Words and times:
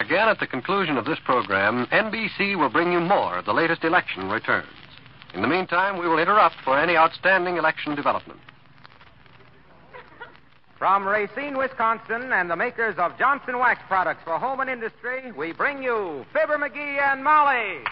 Again, 0.00 0.28
at 0.28 0.40
the 0.40 0.46
conclusion 0.46 0.96
of 0.96 1.04
this 1.04 1.18
program, 1.24 1.86
NBC 1.92 2.58
will 2.58 2.70
bring 2.70 2.90
you 2.90 3.00
more 3.00 3.38
of 3.38 3.44
the 3.44 3.52
latest 3.52 3.84
election 3.84 4.30
returns. 4.30 4.66
In 5.34 5.42
the 5.42 5.48
meantime, 5.48 5.98
we 5.98 6.08
will 6.08 6.18
interrupt 6.18 6.56
for 6.64 6.78
any 6.78 6.96
outstanding 6.96 7.58
election 7.58 7.94
development. 7.94 8.40
From 10.78 11.06
Racine, 11.06 11.58
Wisconsin, 11.58 12.32
and 12.32 12.50
the 12.50 12.56
makers 12.56 12.94
of 12.96 13.18
Johnson 13.18 13.58
Wax 13.58 13.82
products 13.86 14.22
for 14.24 14.38
home 14.38 14.60
and 14.60 14.70
industry, 14.70 15.30
we 15.32 15.52
bring 15.52 15.82
you 15.82 16.24
Fibber 16.32 16.56
McGee 16.56 16.98
and 16.98 17.22
Molly. 17.22 17.84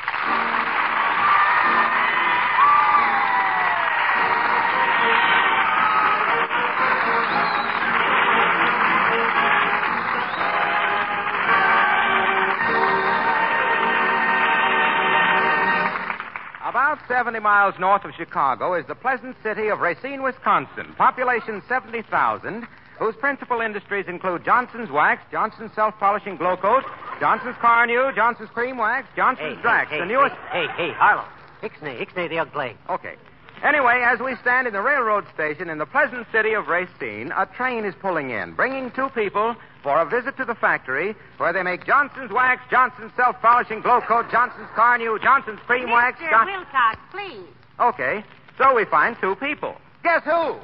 70 17.18 17.40
miles 17.40 17.74
north 17.80 18.04
of 18.04 18.14
Chicago 18.14 18.74
is 18.74 18.86
the 18.86 18.94
pleasant 18.94 19.34
city 19.42 19.66
of 19.66 19.80
Racine, 19.80 20.22
Wisconsin, 20.22 20.94
population 20.96 21.60
70,000, 21.68 22.64
whose 23.00 23.16
principal 23.16 23.60
industries 23.60 24.06
include 24.06 24.44
Johnson's 24.44 24.88
Wax, 24.88 25.20
Johnson's 25.32 25.72
Self 25.74 25.98
Polishing 25.98 26.36
Glow 26.36 26.56
Coat, 26.56 26.84
Johnson's 27.18 27.56
Carnu, 27.56 28.14
Johnson's 28.14 28.50
Cream 28.50 28.78
Wax, 28.78 29.08
Johnson's 29.16 29.56
Hey, 29.56 29.62
Drax, 29.62 29.90
hey, 29.90 29.98
the 29.98 30.04
hey, 30.04 30.12
newest. 30.12 30.36
Hey, 30.52 30.66
hey, 30.76 30.90
hey, 30.90 30.92
Harlow. 30.92 31.24
Ixnay, 31.60 32.06
Ixnay 32.06 32.28
the 32.28 32.38
ugly. 32.38 32.76
Okay. 32.88 33.16
Anyway, 33.64 34.00
as 34.06 34.20
we 34.20 34.36
stand 34.36 34.68
in 34.68 34.72
the 34.72 34.80
railroad 34.80 35.24
station 35.34 35.68
in 35.68 35.78
the 35.78 35.86
pleasant 35.86 36.24
city 36.30 36.52
of 36.52 36.68
Racine, 36.68 37.32
a 37.36 37.46
train 37.46 37.84
is 37.84 37.96
pulling 38.00 38.30
in, 38.30 38.52
bringing 38.52 38.92
two 38.92 39.08
people 39.08 39.56
for 39.82 40.00
a 40.00 40.04
visit 40.06 40.36
to 40.38 40.44
the 40.44 40.54
factory 40.54 41.14
where 41.38 41.52
they 41.52 41.62
make 41.62 41.86
Johnson's 41.86 42.30
Wax, 42.32 42.62
Johnson's 42.70 43.12
Self 43.16 43.40
Polishing 43.40 43.80
Glow 43.80 44.00
Coat, 44.00 44.26
Johnson's 44.30 44.68
Carnu, 44.76 45.20
Johnson's 45.22 45.60
Cream 45.66 45.90
Wax. 45.90 46.18
Mr. 46.20 46.30
John- 46.30 46.46
Wilcox, 46.46 46.98
please. 47.10 47.46
Okay. 47.80 48.24
So 48.58 48.74
we 48.74 48.84
find 48.86 49.16
two 49.20 49.36
people. 49.36 49.76
Guess 50.02 50.24
who? 50.24 50.56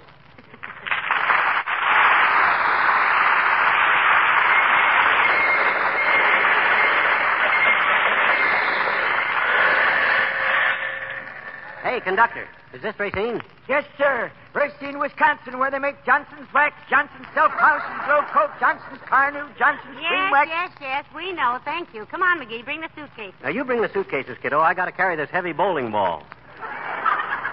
Hey, 11.94 12.00
conductor, 12.00 12.48
is 12.72 12.82
this 12.82 12.98
Racine? 12.98 13.40
Yes, 13.68 13.84
sir. 13.96 14.28
Racine, 14.52 14.98
Wisconsin, 14.98 15.60
where 15.60 15.70
they 15.70 15.78
make 15.78 15.94
Johnson's 16.04 16.52
Wax, 16.52 16.74
Johnson's 16.90 17.28
Self 17.34 17.52
Polishing 17.52 17.94
Glow 18.04 18.22
Coat, 18.34 18.50
Johnson's 18.58 18.98
Carnu, 19.06 19.46
Johnson's 19.56 19.94
Cream 19.94 20.02
Yes, 20.10 20.32
Wax. 20.32 20.50
yes, 20.50 20.70
yes, 20.80 21.04
we 21.14 21.30
know. 21.30 21.60
Thank 21.64 21.94
you. 21.94 22.04
Come 22.06 22.20
on, 22.20 22.40
McGee, 22.40 22.64
bring 22.64 22.80
the 22.80 22.88
suitcase. 22.96 23.32
Now, 23.44 23.50
you 23.50 23.62
bring 23.62 23.80
the 23.80 23.88
suitcases, 23.92 24.36
kiddo. 24.42 24.58
I 24.58 24.74
got 24.74 24.86
to 24.86 24.90
carry 24.90 25.14
this 25.14 25.30
heavy 25.30 25.52
bowling 25.52 25.92
ball. 25.92 26.24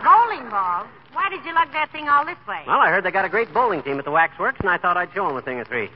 Bowling 0.03 0.49
ball? 0.49 0.87
Why 1.13 1.29
did 1.29 1.45
you 1.45 1.53
lug 1.53 1.71
that 1.73 1.91
thing 1.91 2.09
all 2.09 2.25
this 2.25 2.39
way? 2.47 2.63
Well, 2.65 2.79
I 2.79 2.89
heard 2.89 3.03
they 3.03 3.11
got 3.11 3.25
a 3.25 3.29
great 3.29 3.53
bowling 3.53 3.83
team 3.83 3.99
at 3.99 4.05
the 4.05 4.11
Wax 4.11 4.39
Works, 4.39 4.59
and 4.59 4.69
I 4.71 4.79
thought 4.79 4.97
I'd 4.97 5.13
show 5.13 5.27
them 5.27 5.37
a 5.37 5.43
thing 5.43 5.59
or 5.59 5.65
three. 5.65 5.87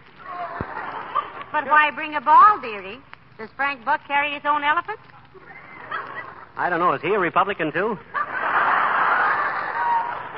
But 1.52 1.66
why 1.66 1.90
bring 1.96 2.14
a 2.14 2.22
ball, 2.22 2.59
dearie? 2.62 3.00
Does 3.40 3.50
Frank 3.56 3.84
Buck 3.84 4.06
carry 4.08 4.30
his 4.36 4.46
own 4.46 4.64
elephant? 4.64 5.00
I 6.58 6.69
don't 6.69 6.80
know. 6.80 6.94
Is 6.94 7.02
he 7.02 7.12
a 7.12 7.19
Republican, 7.19 7.72
too? 7.72 7.98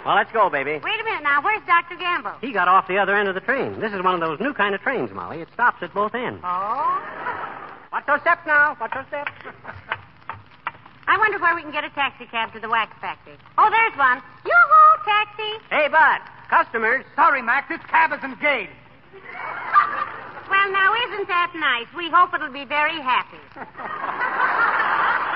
Well, 0.07 0.15
let's 0.15 0.31
go, 0.31 0.49
baby. 0.49 0.79
Wait 0.79 0.99
a 1.01 1.03
minute 1.03 1.21
now. 1.21 1.41
Where's 1.43 1.59
Dr. 1.67 1.97
Gamble? 1.97 2.31
He 2.39 2.53
got 2.53 2.69
off 2.69 2.87
the 2.87 2.97
other 2.97 3.13
end 3.13 3.27
of 3.27 3.35
the 3.35 3.41
train. 3.41 3.77
This 3.81 3.91
is 3.91 4.01
one 4.01 4.15
of 4.15 4.21
those 4.21 4.39
new 4.39 4.53
kind 4.53 4.73
of 4.73 4.79
trains, 4.79 5.11
Molly. 5.11 5.41
It 5.41 5.49
stops 5.53 5.83
at 5.83 5.93
both 5.93 6.15
ends. 6.15 6.39
Oh? 6.45 7.03
Watch 7.91 8.05
those 8.07 8.21
steps 8.21 8.47
now. 8.47 8.77
Watch 8.79 8.93
those 8.95 9.03
steps. 9.07 9.33
I 11.09 11.17
wonder 11.17 11.37
where 11.39 11.53
we 11.55 11.61
can 11.61 11.71
get 11.71 11.83
a 11.83 11.89
taxi 11.89 12.25
cab 12.25 12.53
to 12.53 12.59
the 12.61 12.69
wax 12.69 12.95
factory. 13.01 13.35
Oh, 13.57 13.69
there's 13.69 13.97
one. 13.97 14.23
Yoo-hoo, 14.45 15.03
taxi. 15.03 15.59
hey, 15.69 15.89
Bud. 15.91 16.21
Customers. 16.49 17.03
Sorry, 17.13 17.41
Mac, 17.41 17.67
this 17.67 17.81
cab 17.89 18.13
is 18.13 18.23
engaged. 18.23 18.71
Well, 20.49 20.71
now, 20.71 20.93
isn't 21.11 21.27
that 21.27 21.51
nice? 21.59 21.93
We 21.93 22.09
hope 22.09 22.33
it'll 22.33 22.53
be 22.53 22.63
very 22.63 23.01
happy. 23.01 23.35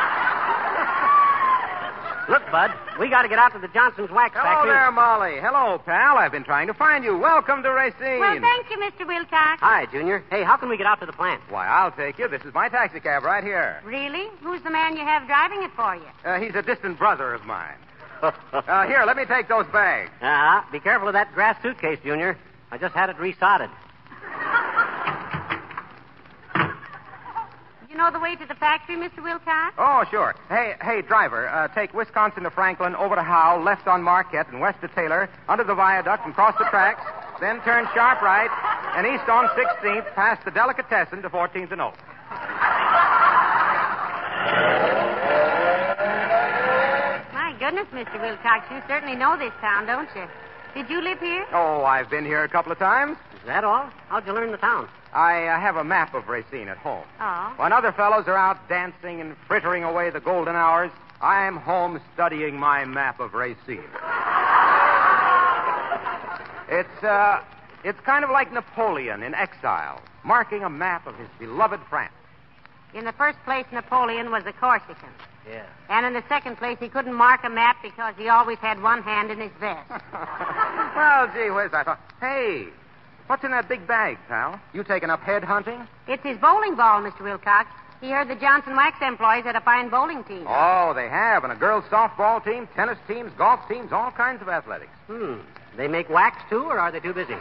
Look, 2.31 2.49
Bud, 2.49 2.71
we 2.97 3.09
got 3.09 3.23
to 3.23 3.27
get 3.27 3.39
out 3.39 3.51
to 3.51 3.59
the 3.59 3.67
Johnson's 3.67 4.09
Wax 4.09 4.33
Hello 4.37 4.45
Factory. 4.45 4.71
there, 4.71 4.89
Molly. 4.93 5.41
Hello, 5.41 5.77
pal. 5.79 6.17
I've 6.17 6.31
been 6.31 6.45
trying 6.45 6.67
to 6.67 6.73
find 6.73 7.03
you. 7.03 7.17
Welcome 7.17 7.61
to 7.61 7.69
Racine. 7.71 8.21
Well, 8.21 8.39
thank 8.39 8.69
you, 8.69 8.77
Mr. 8.77 9.05
Wilcox. 9.05 9.59
Hi, 9.59 9.85
Junior. 9.91 10.23
Hey, 10.29 10.41
how 10.41 10.55
can 10.55 10.69
we 10.69 10.77
get 10.77 10.85
out 10.85 11.01
to 11.01 11.05
the 11.05 11.11
plant? 11.11 11.41
Why, 11.49 11.67
I'll 11.67 11.91
take 11.91 12.17
you. 12.17 12.29
This 12.29 12.41
is 12.43 12.53
my 12.53 12.69
taxi 12.69 13.01
cab 13.01 13.23
right 13.25 13.43
here. 13.43 13.81
Really? 13.83 14.29
Who's 14.41 14.61
the 14.61 14.69
man 14.69 14.95
you 14.95 15.03
have 15.03 15.27
driving 15.27 15.61
it 15.61 15.71
for 15.75 15.93
you? 15.95 16.05
Uh, 16.23 16.39
he's 16.39 16.55
a 16.55 16.61
distant 16.61 16.97
brother 16.97 17.33
of 17.33 17.43
mine. 17.43 17.75
Uh, 18.21 18.87
here, 18.87 19.03
let 19.05 19.17
me 19.17 19.25
take 19.25 19.49
those 19.49 19.65
bags. 19.73 20.09
Uh-huh. 20.21 20.61
Be 20.71 20.79
careful 20.79 21.09
of 21.09 21.13
that 21.15 21.33
grass 21.33 21.61
suitcase, 21.61 21.99
Junior. 22.01 22.37
I 22.71 22.77
just 22.77 22.95
had 22.95 23.09
it 23.09 23.17
resodded. 23.17 23.69
You 27.91 27.97
know 27.97 28.09
the 28.09 28.19
way 28.21 28.37
to 28.37 28.45
the 28.45 28.55
factory, 28.55 28.95
Mr. 28.95 29.21
Wilcox? 29.21 29.75
Oh, 29.77 30.05
sure. 30.09 30.33
Hey, 30.47 30.75
hey, 30.81 31.01
driver, 31.01 31.49
uh, 31.49 31.67
take 31.75 31.93
Wisconsin 31.93 32.43
to 32.43 32.49
Franklin, 32.49 32.95
over 32.95 33.15
to 33.15 33.21
Howell, 33.21 33.61
left 33.63 33.85
on 33.85 34.01
Marquette, 34.01 34.47
and 34.47 34.61
west 34.61 34.79
to 34.79 34.87
Taylor, 34.87 35.29
under 35.49 35.65
the 35.65 35.75
viaduct 35.75 36.25
and 36.25 36.33
cross 36.33 36.55
the 36.57 36.63
tracks, 36.69 37.03
then 37.41 37.59
turn 37.63 37.85
sharp 37.93 38.21
right, 38.21 38.49
and 38.95 39.05
east 39.05 39.27
on 39.27 39.49
16th, 39.49 40.15
past 40.15 40.45
the 40.45 40.51
Delicatessen 40.51 41.21
to 41.21 41.29
14th 41.29 41.73
and 41.73 41.81
Oak. 41.81 41.97
My 47.33 47.53
goodness, 47.59 47.87
Mr. 47.91 48.21
Wilcox, 48.21 48.71
you 48.71 48.81
certainly 48.87 49.17
know 49.17 49.37
this 49.37 49.51
town, 49.59 49.85
don't 49.85 50.07
you? 50.15 50.23
Did 50.73 50.89
you 50.89 51.01
live 51.01 51.19
here? 51.19 51.45
Oh, 51.51 51.83
I've 51.83 52.09
been 52.09 52.23
here 52.23 52.45
a 52.45 52.49
couple 52.49 52.71
of 52.71 52.79
times. 52.79 53.17
Is 53.41 53.47
that 53.47 53.65
all? 53.65 53.89
How'd 54.07 54.25
you 54.25 54.31
learn 54.31 54.51
the 54.51 54.57
town? 54.57 54.87
I 55.13 55.47
uh, 55.47 55.59
have 55.59 55.75
a 55.75 55.83
map 55.83 56.13
of 56.13 56.27
Racine 56.29 56.69
at 56.69 56.77
home. 56.77 57.03
Oh. 57.19 57.53
When 57.57 57.73
other 57.73 57.91
fellows 57.91 58.27
are 58.27 58.37
out 58.37 58.69
dancing 58.69 59.19
and 59.21 59.35
frittering 59.47 59.83
away 59.83 60.09
the 60.09 60.21
golden 60.21 60.55
hours, 60.55 60.91
I'm 61.21 61.57
home 61.57 61.99
studying 62.13 62.57
my 62.57 62.85
map 62.85 63.19
of 63.19 63.33
Racine. 63.33 63.83
It's, 66.71 67.03
uh, 67.03 67.43
it's 67.83 67.99
kind 67.99 68.23
of 68.23 68.31
like 68.31 68.53
Napoleon 68.53 69.23
in 69.23 69.35
exile, 69.35 70.01
marking 70.23 70.63
a 70.63 70.69
map 70.69 71.05
of 71.05 71.17
his 71.17 71.27
beloved 71.37 71.81
France. 71.89 72.13
In 72.93 73.03
the 73.03 73.11
first 73.11 73.37
place, 73.43 73.65
Napoleon 73.73 74.31
was 74.31 74.45
a 74.45 74.53
Corsican. 74.53 75.09
Yeah. 75.49 75.65
And 75.89 76.05
in 76.05 76.13
the 76.13 76.23
second 76.29 76.57
place, 76.57 76.77
he 76.79 76.87
couldn't 76.87 77.13
mark 77.13 77.43
a 77.43 77.49
map 77.49 77.77
because 77.81 78.15
he 78.17 78.29
always 78.29 78.57
had 78.59 78.81
one 78.81 79.03
hand 79.03 79.31
in 79.31 79.39
his 79.41 79.51
vest. 79.59 79.89
well, 80.95 81.27
gee 81.33 81.49
whiz, 81.49 81.73
I 81.73 81.83
thought, 81.83 81.99
hey, 82.21 82.67
what's 83.31 83.45
in 83.45 83.51
that 83.51 83.69
big 83.69 83.87
bag, 83.87 84.17
pal? 84.27 84.59
You 84.73 84.83
taking 84.83 85.09
up 85.09 85.21
head 85.21 85.41
hunting? 85.41 85.87
It's 86.05 86.21
his 86.21 86.37
bowling 86.39 86.75
ball, 86.75 87.01
Mr. 87.01 87.21
Wilcox. 87.21 87.69
He 88.01 88.09
heard 88.09 88.27
the 88.27 88.35
Johnson 88.35 88.75
Wax 88.75 88.97
employees 89.01 89.45
had 89.45 89.55
a 89.55 89.61
fine 89.61 89.87
bowling 89.87 90.25
team. 90.25 90.43
Oh, 90.49 90.91
they 90.93 91.07
have, 91.07 91.45
and 91.45 91.53
a 91.53 91.55
girls' 91.55 91.85
softball 91.85 92.43
team, 92.43 92.67
tennis 92.75 92.97
teams, 93.07 93.31
golf 93.37 93.61
teams, 93.69 93.93
all 93.93 94.11
kinds 94.11 94.41
of 94.41 94.49
athletics. 94.49 94.91
Hmm. 95.07 95.35
They 95.77 95.87
make 95.87 96.09
wax, 96.09 96.43
too, 96.49 96.63
or 96.65 96.77
are 96.77 96.91
they 96.91 96.99
too 96.99 97.13
busy? 97.13 97.37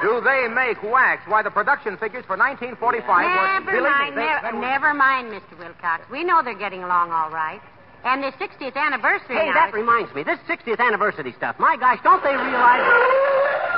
Do 0.00 0.20
they 0.22 0.46
make 0.46 0.80
wax? 0.84 1.26
Why, 1.26 1.42
the 1.42 1.50
production 1.50 1.96
figures 1.96 2.24
for 2.24 2.36
1945 2.36 3.02
was... 3.02 3.64
Never 3.66 3.66
believe 3.66 3.82
mind, 3.82 4.16
they- 4.16 4.26
never, 4.26 4.52
never 4.60 4.94
mind, 4.94 5.32
Mr. 5.32 5.58
Wilcox. 5.58 6.08
We 6.08 6.22
know 6.22 6.40
they're 6.44 6.54
getting 6.54 6.84
along 6.84 7.10
all 7.10 7.30
right. 7.30 7.60
And 8.04 8.22
the 8.22 8.32
60th 8.32 8.76
anniversary 8.76 9.36
Hey, 9.36 9.46
now. 9.46 9.54
that 9.54 9.72
reminds 9.74 10.14
me. 10.14 10.22
This 10.22 10.38
60th 10.48 10.78
anniversary 10.80 11.32
stuff. 11.36 11.56
My 11.58 11.76
gosh, 11.76 11.98
don't 12.02 12.22
they 12.22 12.34
realize... 12.36 12.84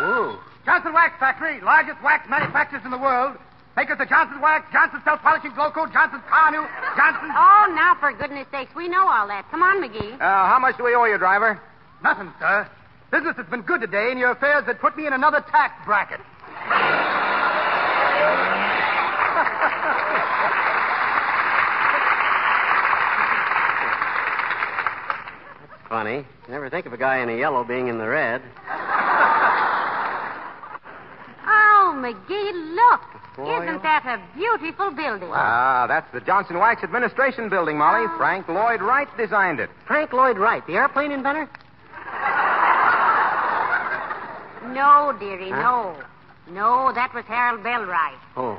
Ooh. 0.02 0.38
Johnson 0.64 0.92
Wax 0.92 1.14
Factory, 1.18 1.60
largest 1.62 2.02
wax 2.02 2.28
manufacturers 2.28 2.82
in 2.84 2.90
the 2.90 2.98
world. 2.98 3.36
Makers 3.76 3.96
of 4.00 4.08
Johnson's 4.08 4.42
Wax, 4.42 4.66
Johnson's 4.72 5.02
Self 5.04 5.20
Polishing 5.22 5.52
Glow 5.54 5.70
Coat, 5.70 5.92
Johnson's 5.92 6.22
Carnu, 6.28 6.66
Johnson's. 6.96 7.32
Oh, 7.34 7.72
now, 7.74 7.96
for 7.98 8.12
goodness 8.12 8.46
sakes, 8.50 8.74
we 8.74 8.88
know 8.88 9.08
all 9.08 9.26
that. 9.28 9.48
Come 9.50 9.62
on, 9.62 9.80
McGee. 9.82 10.14
Uh, 10.14 10.18
how 10.20 10.58
much 10.60 10.76
do 10.76 10.84
we 10.84 10.94
owe 10.94 11.04
you, 11.04 11.16
driver? 11.18 11.58
Nothing, 12.02 12.32
sir. 12.38 12.68
Business 13.10 13.36
has 13.36 13.46
been 13.46 13.62
good 13.62 13.80
today, 13.80 14.10
and 14.10 14.18
your 14.18 14.32
affairs 14.32 14.64
had 14.66 14.80
put 14.80 14.96
me 14.96 15.06
in 15.06 15.12
another 15.12 15.40
tax 15.50 15.72
bracket. 15.86 16.20
Never 26.48 26.70
think 26.70 26.86
of 26.86 26.92
a 26.92 26.96
guy 26.96 27.18
in 27.18 27.28
a 27.28 27.36
yellow 27.36 27.64
being 27.64 27.88
in 27.88 27.98
the 27.98 28.08
red. 28.08 28.42
Oh, 31.82 31.94
McGee, 31.96 32.52
look. 32.76 33.00
Boy, 33.36 33.62
Isn't 33.62 33.76
oh. 33.76 33.82
that 33.82 34.04
a 34.06 34.38
beautiful 34.38 34.90
building? 34.90 35.28
Ah, 35.32 35.86
that's 35.88 36.06
the 36.12 36.20
Johnson 36.20 36.58
Wax 36.58 36.84
Administration 36.84 37.48
Building, 37.48 37.76
Molly. 37.78 38.06
Frank 38.16 38.46
Lloyd 38.48 38.80
Wright 38.80 39.08
designed 39.16 39.58
it. 39.58 39.70
Frank 39.86 40.12
Lloyd 40.12 40.38
Wright, 40.38 40.64
the 40.66 40.74
airplane 40.74 41.10
inventor? 41.10 41.48
No, 44.72 45.12
dearie, 45.18 45.50
no. 45.50 45.96
No, 46.48 46.92
that 46.94 47.12
was 47.12 47.24
Harold 47.24 47.62
Bell 47.64 47.84
Wright. 47.86 48.18
Oh. 48.36 48.56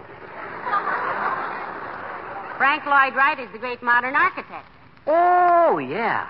Frank 2.58 2.86
Lloyd 2.86 3.16
Wright 3.16 3.40
is 3.40 3.50
the 3.54 3.60
great 3.60 3.82
modern 3.82 4.16
architect. 4.16 4.68
Oh, 5.08 5.78
yeah. 5.78 6.28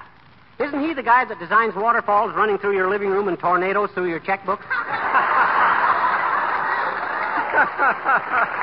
Isn't 0.59 0.81
he 0.81 0.93
the 0.93 1.03
guy 1.03 1.25
that 1.25 1.39
designs 1.39 1.75
waterfalls 1.75 2.33
running 2.35 2.57
through 2.57 2.75
your 2.75 2.89
living 2.89 3.09
room 3.09 3.27
and 3.27 3.39
tornadoes 3.39 3.89
through 3.93 4.09
your 4.09 4.19
checkbook? 4.19 4.61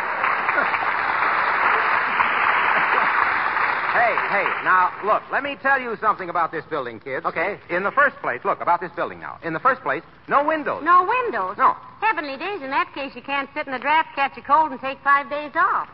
Hey, 3.98 4.14
hey, 4.30 4.44
now, 4.64 4.92
look, 5.04 5.22
let 5.32 5.42
me 5.42 5.56
tell 5.60 5.80
you 5.80 5.96
something 6.00 6.28
about 6.28 6.52
this 6.52 6.64
building, 6.66 7.00
kids. 7.00 7.26
Okay. 7.26 7.58
In 7.68 7.82
the 7.82 7.90
first 7.90 8.16
place, 8.16 8.40
look, 8.44 8.60
about 8.60 8.80
this 8.80 8.92
building 8.94 9.18
now. 9.18 9.38
In 9.42 9.52
the 9.52 9.60
first 9.60 9.82
place, 9.82 10.02
no 10.28 10.44
windows. 10.44 10.84
No 10.84 11.04
windows. 11.04 11.56
No. 11.58 11.74
Heavenly 12.00 12.36
days. 12.36 12.62
In 12.62 12.70
that 12.70 12.92
case, 12.94 13.12
you 13.16 13.22
can't 13.22 13.50
sit 13.54 13.66
in 13.66 13.72
the 13.72 13.78
draft, 13.78 14.14
catch 14.14 14.36
a 14.36 14.42
cold, 14.42 14.70
and 14.70 14.80
take 14.80 14.98
five 15.02 15.28
days 15.28 15.52
off. 15.56 15.88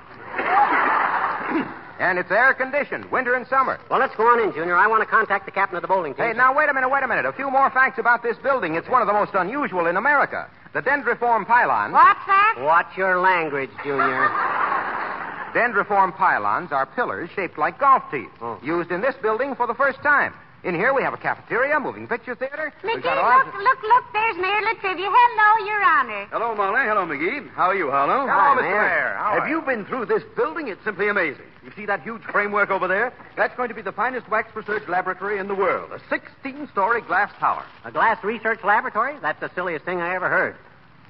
And 2.01 2.19
it's 2.19 2.31
air 2.31 2.53
conditioned, 2.55 3.05
winter 3.13 3.35
and 3.35 3.47
summer. 3.47 3.79
Well, 3.89 4.01
let's 4.01 4.15
go 4.17 4.25
on 4.27 4.41
in, 4.41 4.53
Junior. 4.53 4.77
I 4.77 4.87
want 4.89 5.03
to 5.03 5.07
contact 5.07 5.47
the 5.47 5.53
captain 5.53 5.77
of 5.77 5.83
the 5.83 5.89
bowling 5.89 6.15
team. 6.15 6.27
Hey, 6.27 6.33
now, 6.33 6.55
wait 6.57 6.69
a 6.69 6.75
minute, 6.75 6.89
wait 6.91 7.03
a 7.05 7.09
minute. 7.09 7.25
A 7.25 7.33
few 7.33 7.51
more 7.51 7.71
facts 7.71 7.99
about 7.99 8.23
this 8.23 8.37
building. 8.39 8.75
It's 8.75 8.89
one 8.89 9.01
of 9.01 9.07
the 9.07 9.13
most 9.13 9.33
unusual 9.35 9.87
in 9.87 9.97
America. 9.97 10.49
The 10.73 10.81
dendriform 10.83 11.47
pylons. 11.47 11.93
What's 11.93 12.27
that? 12.27 12.57
Watch 12.59 12.97
your 12.97 13.21
language, 13.21 13.71
Junior. 13.85 14.29
Dendriform 15.55 16.17
pylons 16.17 16.73
are 16.73 16.85
pillars 16.85 17.31
shaped 17.37 17.59
like 17.59 17.79
golf 17.79 18.03
tees, 18.11 18.27
Oh. 18.43 18.59
used 18.63 18.91
in 18.91 19.01
this 19.01 19.15
building 19.23 19.55
for 19.55 19.69
the 19.69 19.75
first 19.75 20.03
time. 20.03 20.35
In 20.65 20.75
here, 20.75 20.95
we 20.95 21.03
have 21.03 21.13
a 21.13 21.19
cafeteria, 21.19 21.77
a 21.77 21.81
moving 21.81 22.09
picture 22.09 22.35
theater. 22.35 22.73
McGee, 22.83 23.03
got 23.03 23.19
all- 23.19 23.45
look, 23.45 23.55
look, 23.55 23.83
look. 23.83 24.05
There's 24.15 24.37
Mayor 24.37 24.63
La 24.63 24.73
Trivia. 24.81 25.09
Hello, 25.11 25.67
Your 25.67 25.83
Honor. 25.85 26.27
Hello, 26.33 26.55
Molly. 26.55 26.87
Hello, 26.89 27.05
McGee. 27.05 27.51
How 27.55 27.65
are 27.69 27.75
you, 27.75 27.91
Harlow? 27.91 28.21
Hello, 28.21 28.33
Hi, 28.33 28.55
Mr. 28.57 28.63
Mayor. 28.63 28.81
Mayor. 28.81 29.15
How 29.19 29.33
Have 29.35 29.43
are 29.43 29.49
you 29.51 29.61
been 29.61 29.85
through 29.85 30.07
this 30.07 30.23
building? 30.35 30.69
It's 30.69 30.83
simply 30.83 31.09
amazing. 31.09 31.45
You 31.63 31.71
see 31.77 31.85
that 31.85 32.01
huge 32.03 32.23
framework 32.23 32.71
over 32.71 32.89
there? 32.89 33.13
That's 33.37 33.55
going 33.57 33.69
to 33.69 33.75
be 33.75 33.83
the 33.83 33.93
finest 33.93 34.27
wax 34.31 34.57
research 34.57 34.89
laboratory 34.89 35.39
in 35.39 35.49
the 35.49 35.55
world. 35.55 35.91
A 35.93 35.99
16-story 36.15 37.03
glass 37.03 37.31
tower. 37.39 37.65
A 37.85 37.93
glass 37.93 38.23
research 38.25 38.65
laboratory? 38.65 39.17
That's 39.21 39.41
the 39.41 39.51
silliest 39.55 39.85
thing 39.85 40.01
I 40.01 40.15
ever 40.15 40.31
heard. 40.31 40.57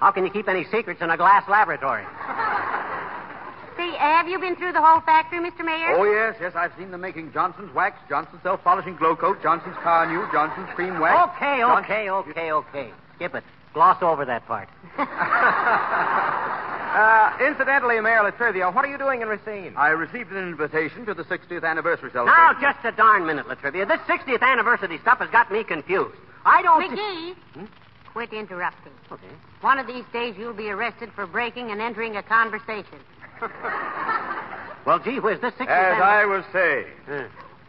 How 0.00 0.10
can 0.10 0.24
you 0.24 0.30
keep 0.32 0.48
any 0.48 0.64
secrets 0.64 1.00
in 1.00 1.10
a 1.10 1.16
glass 1.16 1.48
laboratory? 1.48 2.04
See, 3.94 3.98
have 4.00 4.26
you 4.28 4.40
been 4.40 4.56
through 4.56 4.72
the 4.72 4.82
whole 4.82 5.00
factory, 5.02 5.38
Mr. 5.38 5.64
Mayor? 5.64 5.94
Oh, 5.94 6.02
yes, 6.04 6.34
yes. 6.40 6.52
I've 6.56 6.72
seen 6.76 6.90
them 6.90 7.00
making 7.00 7.32
Johnson's 7.32 7.72
wax, 7.74 7.96
Johnson's 8.08 8.42
self-polishing 8.42 8.96
glow 8.96 9.14
coat, 9.14 9.40
Johnson's 9.40 9.76
Carnu, 9.76 10.30
Johnson's 10.32 10.68
cream 10.74 10.98
wax. 10.98 11.36
Okay, 11.36 11.58
John- 11.60 11.84
okay, 11.84 12.10
okay, 12.10 12.50
okay. 12.52 12.90
Skip 13.14 13.36
it. 13.36 13.44
Gloss 13.72 14.02
over 14.02 14.24
that 14.24 14.46
part. 14.46 14.68
Uh, 16.94 17.36
incidentally, 17.44 18.00
Mayor 18.00 18.22
La 18.22 18.30
Trivia, 18.30 18.70
what 18.70 18.84
are 18.84 18.88
you 18.88 18.96
doing 18.96 19.20
in 19.20 19.26
Racine? 19.26 19.74
I 19.76 19.88
received 19.88 20.30
an 20.30 20.36
invitation 20.46 21.04
to 21.06 21.12
the 21.14 21.24
60th 21.24 21.64
anniversary 21.64 22.08
celebration. 22.12 22.38
Now, 22.40 22.52
just 22.60 22.84
a 22.84 22.92
darn 22.92 23.26
minute, 23.26 23.48
La 23.48 23.54
Trivia. 23.54 23.84
This 23.84 23.98
60th 24.02 24.40
anniversary 24.42 24.98
stuff 24.98 25.18
has 25.18 25.28
got 25.30 25.50
me 25.50 25.64
confused. 25.64 26.14
I 26.46 26.62
don't. 26.62 26.88
see- 26.96 27.34
McGee, 27.58 27.68
quit 28.12 28.32
interrupting. 28.32 28.92
Okay. 29.10 29.26
One 29.60 29.80
of 29.80 29.88
these 29.88 30.04
days, 30.12 30.36
you'll 30.38 30.52
be 30.54 30.70
arrested 30.70 31.10
for 31.16 31.26
breaking 31.26 31.72
and 31.72 31.80
entering 31.80 32.16
a 32.16 32.22
conversation. 32.22 33.00
Well, 34.84 34.98
gee 34.98 35.18
whiz, 35.18 35.40
this 35.40 35.54
60th 35.54 35.66
As. 35.68 36.02
I 36.02 36.26
was 36.26 36.44
saying, 36.52 36.84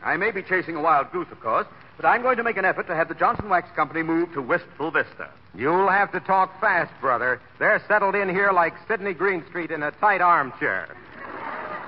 I 0.04 0.18
may 0.18 0.32
be 0.32 0.44
chasing 0.44 0.76
a 0.76 0.82
wild 0.82 1.14
goose, 1.14 1.28
of 1.32 1.40
course, 1.40 1.66
but 1.96 2.06
I'm 2.06 2.22
going 2.22 2.36
to 2.36 2.44
make 2.44 2.58
an 2.58 2.66
effort 2.66 2.88
to 2.88 2.96
have 2.96 3.08
the 3.08 3.16
Johnson 3.16 3.48
Wax 3.48 3.70
Company 3.74 4.04
move 4.04 4.34
to 4.34 4.42
Wistful 4.42 4.92
Vista. 4.92 5.30
You'll 5.54 5.88
have 5.90 6.12
to 6.12 6.20
talk 6.20 6.60
fast, 6.60 6.92
brother. 7.00 7.40
They're 7.58 7.82
settled 7.88 8.16
in 8.16 8.28
here 8.28 8.52
like 8.52 8.74
Sidney 8.90 9.14
Greenstreet 9.14 9.72
in 9.72 9.82
a 9.82 9.92
tight 9.92 10.20
armchair. 10.20 10.90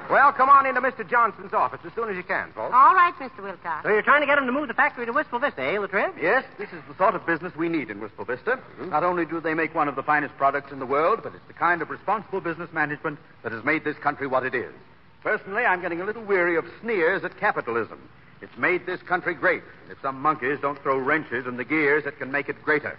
Well, 0.10 0.32
come 0.32 0.50
on 0.50 0.66
into 0.66 0.80
Mr. 0.80 1.08
Johnson's 1.08 1.54
office 1.54 1.80
as 1.86 1.92
soon 1.94 2.10
as 2.10 2.16
you 2.16 2.24
can, 2.24 2.52
folks. 2.54 2.74
All 2.74 2.96
right, 2.96 3.14
Mr. 3.20 3.44
Wilcox. 3.44 3.84
So 3.84 3.90
you're 3.90 4.02
trying 4.02 4.22
to 4.22 4.28
get 4.28 4.38
him 4.38 4.46
to 4.46 4.52
move 4.52 4.68
the 4.68 4.74
factory 4.74 5.06
to 5.06 5.12
Wistful 5.12 5.40
Vista, 5.40 5.62
eh, 5.62 5.78
La 5.78 5.88
Triv? 5.88 6.14
Yes, 6.22 6.46
this 6.58 6.70
is 6.70 6.82
the 6.88 6.96
sort 6.96 7.16
of 7.16 7.26
business 7.26 7.54
we 7.56 7.68
need 7.68 7.90
in 7.90 8.00
Wistful 8.00 8.26
Vista. 8.26 8.60
Not 8.80 9.04
only 9.04 9.26
do 9.26 9.42
they 9.42 9.54
make 9.54 9.76
one 9.76 9.88
of 9.88 9.96
the 9.96 10.04
finest 10.04 10.36
products 10.38 10.72
in 10.72 10.80
the 10.80 10.86
world, 10.86 11.20
but 11.24 11.36
it's 11.36 11.48
the 11.48 11.54
kind 11.54 11.82
of 11.82 11.90
responsible 11.90 12.40
business 12.40 12.72
management 12.72 13.20
that 13.44 13.52
has 13.52 13.64
made 13.66 13.84
this 13.84 13.98
country 13.98 14.28
what 14.28 14.46
it 14.46 14.56
is. 14.56 14.74
Personally, 15.24 15.66
I'm 15.66 15.82
getting 15.82 16.00
a 16.00 16.06
little 16.06 16.24
weary 16.24 16.56
of 16.56 16.66
sneers 16.82 17.24
at 17.26 17.38
capitalism. 17.38 18.00
It's 18.42 18.56
made 18.58 18.86
this 18.86 19.02
country 19.02 19.34
great. 19.34 19.64
And 19.84 19.92
if 19.92 20.02
some 20.02 20.22
monkeys 20.22 20.60
don't 20.62 20.82
throw 20.82 20.98
wrenches 20.98 21.48
in 21.48 21.58
the 21.58 21.66
gears, 21.66 22.06
it 22.06 22.18
can 22.20 22.32
make 22.32 22.50
it 22.50 22.62
greater. 22.64 22.98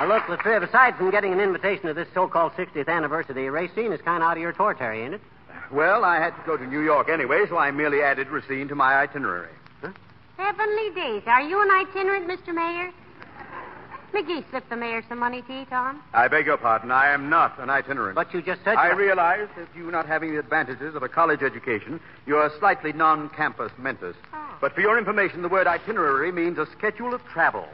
Now, 0.00 0.06
look, 0.06 0.30
La 0.30 0.36
Triv, 0.36 0.62
aside 0.62 0.96
from 0.96 1.10
getting 1.10 1.34
an 1.34 1.40
invitation 1.40 1.84
to 1.84 1.92
this 1.92 2.08
so-called 2.14 2.52
60th 2.52 2.88
anniversary, 2.88 3.50
Racine 3.50 3.92
is 3.92 4.00
kind 4.00 4.22
of 4.22 4.30
out 4.30 4.38
of 4.38 4.42
your 4.42 4.52
tour, 4.52 4.72
Terry, 4.72 5.02
ain't 5.02 5.12
it? 5.12 5.20
Well, 5.70 6.06
I 6.06 6.16
had 6.16 6.30
to 6.30 6.42
go 6.46 6.56
to 6.56 6.66
New 6.66 6.80
York 6.80 7.10
anyway, 7.10 7.44
so 7.50 7.58
I 7.58 7.70
merely 7.70 8.00
added 8.00 8.28
Racine 8.28 8.66
to 8.68 8.74
my 8.74 8.94
itinerary. 8.94 9.52
Heavenly 10.38 10.90
days. 10.94 11.22
Are 11.26 11.42
you 11.42 11.60
an 11.60 11.70
itinerant, 11.70 12.26
Mr. 12.26 12.54
Mayor? 12.54 12.90
McGee 14.14 14.42
slipped 14.48 14.70
the 14.70 14.76
mayor 14.76 15.04
some 15.06 15.18
money 15.18 15.42
to 15.42 15.62
eat 15.62 15.70
on. 15.70 16.00
I 16.14 16.28
beg 16.28 16.46
your 16.46 16.56
pardon. 16.56 16.90
I 16.90 17.10
am 17.10 17.28
not 17.28 17.58
an 17.58 17.68
itinerant. 17.68 18.14
But 18.14 18.32
you 18.32 18.40
just 18.40 18.64
said. 18.64 18.76
I 18.76 18.92
you- 18.92 18.96
realize 18.96 19.48
that 19.58 19.68
you 19.76 19.90
not 19.90 20.06
having 20.06 20.32
the 20.32 20.38
advantages 20.38 20.94
of 20.94 21.02
a 21.02 21.10
college 21.10 21.42
education, 21.42 22.00
you're 22.24 22.46
a 22.46 22.58
slightly 22.58 22.94
non-campus 22.94 23.70
mentis. 23.76 24.16
Oh. 24.32 24.56
But 24.62 24.74
for 24.74 24.80
your 24.80 24.96
information, 24.96 25.42
the 25.42 25.48
word 25.48 25.66
itinerary 25.66 26.32
means 26.32 26.56
a 26.56 26.64
schedule 26.66 27.12
of 27.12 27.22
travel. 27.26 27.68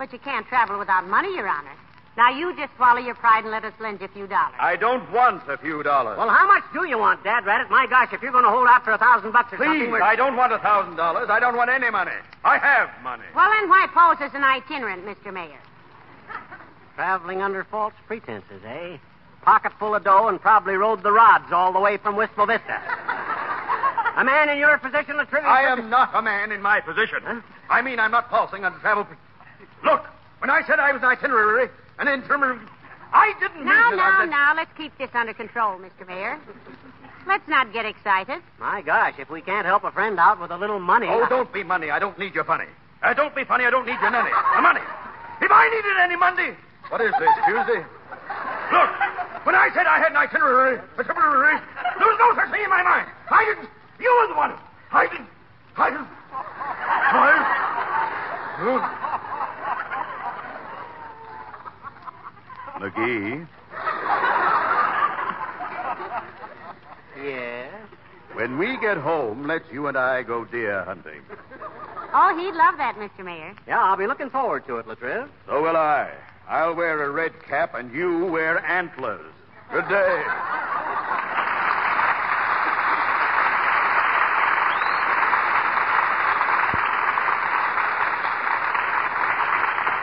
But 0.00 0.14
you 0.14 0.18
can't 0.18 0.46
travel 0.46 0.78
without 0.78 1.06
money, 1.06 1.28
Your 1.34 1.46
Honor. 1.46 1.76
Now, 2.16 2.30
you 2.30 2.56
just 2.56 2.74
swallow 2.76 3.00
your 3.00 3.14
pride 3.14 3.44
and 3.44 3.50
let 3.52 3.66
us 3.66 3.74
lend 3.78 4.00
you 4.00 4.06
a 4.06 4.08
few 4.08 4.26
dollars. 4.26 4.54
I 4.58 4.74
don't 4.74 5.04
want 5.12 5.46
a 5.46 5.58
few 5.58 5.82
dollars. 5.82 6.16
Well, 6.16 6.30
how 6.30 6.46
much 6.46 6.64
do 6.72 6.88
you 6.88 6.96
want, 6.96 7.22
Dad 7.22 7.44
Rabbit? 7.44 7.70
My 7.70 7.86
gosh, 7.86 8.08
if 8.10 8.22
you're 8.22 8.32
going 8.32 8.44
to 8.44 8.50
hold 8.50 8.66
out 8.66 8.82
for 8.82 8.92
a 8.92 8.98
thousand 8.98 9.32
bucks 9.32 9.52
or 9.52 9.58
Please, 9.58 9.66
something, 9.66 9.90
we're... 9.90 10.02
I 10.02 10.16
don't 10.16 10.36
want 10.36 10.54
a 10.54 10.58
thousand 10.58 10.96
dollars. 10.96 11.28
I 11.28 11.38
don't 11.38 11.54
want 11.54 11.68
any 11.68 11.90
money. 11.90 12.16
I 12.44 12.56
have 12.56 12.88
money. 13.02 13.24
Well, 13.36 13.50
then 13.60 13.68
why 13.68 13.88
pose 13.92 14.16
as 14.24 14.34
an 14.34 14.42
itinerant, 14.42 15.04
Mr. 15.04 15.34
Mayor? 15.34 15.60
Traveling 16.94 17.42
under 17.42 17.64
false 17.64 17.94
pretenses, 18.06 18.62
eh? 18.64 18.96
Pocket 19.42 19.72
full 19.78 19.94
of 19.94 20.02
dough 20.02 20.28
and 20.28 20.40
probably 20.40 20.76
rode 20.76 21.02
the 21.02 21.12
rods 21.12 21.52
all 21.52 21.74
the 21.74 21.80
way 21.80 21.98
from 21.98 22.16
Wistful 22.16 22.46
Vista. 22.46 22.80
a 24.16 24.24
man 24.24 24.48
in 24.48 24.56
your 24.56 24.78
position, 24.78 25.18
La 25.18 25.24
Triv... 25.24 25.44
I 25.44 25.64
am 25.64 25.90
not 25.90 26.14
a 26.14 26.22
man 26.22 26.52
in 26.52 26.62
my 26.62 26.80
position. 26.80 27.42
I 27.68 27.82
mean, 27.82 28.00
I'm 28.00 28.10
not 28.10 28.30
pulsing 28.30 28.64
on 28.64 28.80
travel. 28.80 29.06
Look, 29.84 30.04
when 30.38 30.50
I 30.50 30.62
said 30.66 30.78
I 30.78 30.92
was 30.92 31.02
an 31.02 31.08
itinerary, 31.08 31.68
an 31.98 32.08
itinerary, 32.08 32.58
I 33.12 33.32
didn't 33.40 33.64
Now, 33.64 33.90
mean 33.90 33.96
that. 33.96 33.96
now, 33.96 34.16
I 34.16 34.20
said- 34.20 34.30
now, 34.30 34.54
let's 34.54 34.72
keep 34.76 34.96
this 34.98 35.10
under 35.14 35.32
control, 35.34 35.78
Mr. 35.78 36.06
Mayor. 36.06 36.38
Let's 37.26 37.46
not 37.48 37.72
get 37.72 37.84
excited. 37.84 38.40
My 38.58 38.80
gosh, 38.82 39.14
if 39.18 39.28
we 39.30 39.40
can't 39.42 39.66
help 39.66 39.84
a 39.84 39.90
friend 39.90 40.18
out 40.18 40.40
with 40.40 40.50
a 40.50 40.56
little 40.56 40.80
money... 40.80 41.06
Oh, 41.08 41.26
don't 41.28 41.52
be 41.52 41.62
money. 41.62 41.90
I 41.90 41.98
don't 41.98 42.18
need 42.18 42.34
your 42.34 42.44
funny. 42.44 42.64
Uh, 43.02 43.12
don't 43.14 43.34
be 43.34 43.44
funny. 43.44 43.64
I 43.66 43.70
don't 43.70 43.86
need 43.86 44.00
your 44.00 44.10
money. 44.10 44.30
The 44.56 44.62
money. 44.62 44.80
If 45.42 45.50
I 45.50 45.68
needed 45.68 45.96
any 46.00 46.16
money. 46.16 46.56
What 46.88 47.00
is 47.00 47.12
this, 47.18 47.28
Tuesday? 47.46 47.84
Look, 48.72 48.90
when 49.44 49.54
I 49.54 49.70
said 49.74 49.86
I 49.86 49.98
had 49.98 50.10
an 50.12 50.16
itinerary, 50.16 50.78
itinerary, 50.98 51.58
there 51.98 52.06
was 52.08 52.18
no 52.18 52.34
such 52.42 52.50
thing 52.52 52.62
in 52.64 52.70
my 52.70 52.82
mind. 52.82 53.08
I 53.30 53.44
didn't. 53.44 53.68
You 54.00 54.10
were 54.20 54.28
the 54.28 54.34
one. 54.38 54.52
I 54.92 55.06
didn't. 55.06 55.28
I 55.76 55.90
didn't. 55.90 56.08
I. 57.12 57.56
McGee, 62.80 63.46
Yeah? 67.22 67.66
when 68.32 68.56
we 68.58 68.78
get 68.78 68.96
home, 68.96 69.46
let's 69.46 69.64
you 69.70 69.86
and 69.88 69.98
I 69.98 70.22
go 70.22 70.44
deer 70.46 70.82
hunting. 70.84 71.20
Oh, 72.30 72.36
he'd 72.38 72.54
love 72.54 72.76
that, 72.76 72.94
Mr. 72.96 73.24
Mayor. 73.24 73.56
Yeah, 73.66 73.82
I'll 73.82 73.96
be 73.96 74.06
looking 74.06 74.30
forward 74.30 74.64
to 74.68 74.76
it, 74.76 74.86
La 74.86 74.94
Triv. 74.94 75.28
So 75.46 75.60
will 75.62 75.76
I. 75.76 76.12
I'll 76.48 76.76
wear 76.76 77.02
a 77.02 77.10
red 77.10 77.32
cap 77.42 77.74
and 77.74 77.92
you 77.92 78.26
wear 78.26 78.64
antlers. 78.64 79.32
Good 79.72 79.88
day. 79.88 80.22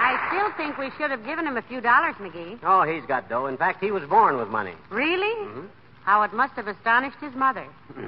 I 0.03 0.19
still 0.27 0.51
think 0.57 0.77
we 0.77 0.91
should 0.98 1.12
have 1.12 1.25
given 1.25 1.48
him 1.48 1.55
a 1.55 1.62
few 1.62 1.79
dollars, 1.79 2.15
McGee. 2.15 2.60
Oh, 2.62 2.84
he's 2.84 3.05
got 3.05 3.29
dough. 3.29 3.46
In 3.46 3.55
fact, 3.55 3.81
he 3.81 3.91
was 3.91 4.03
born 4.03 4.36
with 4.36 4.50
money. 4.50 4.74
Really? 4.89 5.48
Mm-hmm. 5.48 5.67
How 6.03 6.24
it 6.24 6.34
must 6.34 6.53
have 6.55 6.67
astonished 6.67 7.17
his 7.22 7.34
mother. 7.36 7.65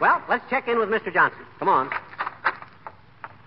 Well, 0.00 0.20
let's 0.28 0.42
check 0.50 0.66
in 0.66 0.80
with 0.80 0.88
Mr. 0.88 1.14
Johnson. 1.14 1.42
Come 1.60 1.68
on. 1.68 1.88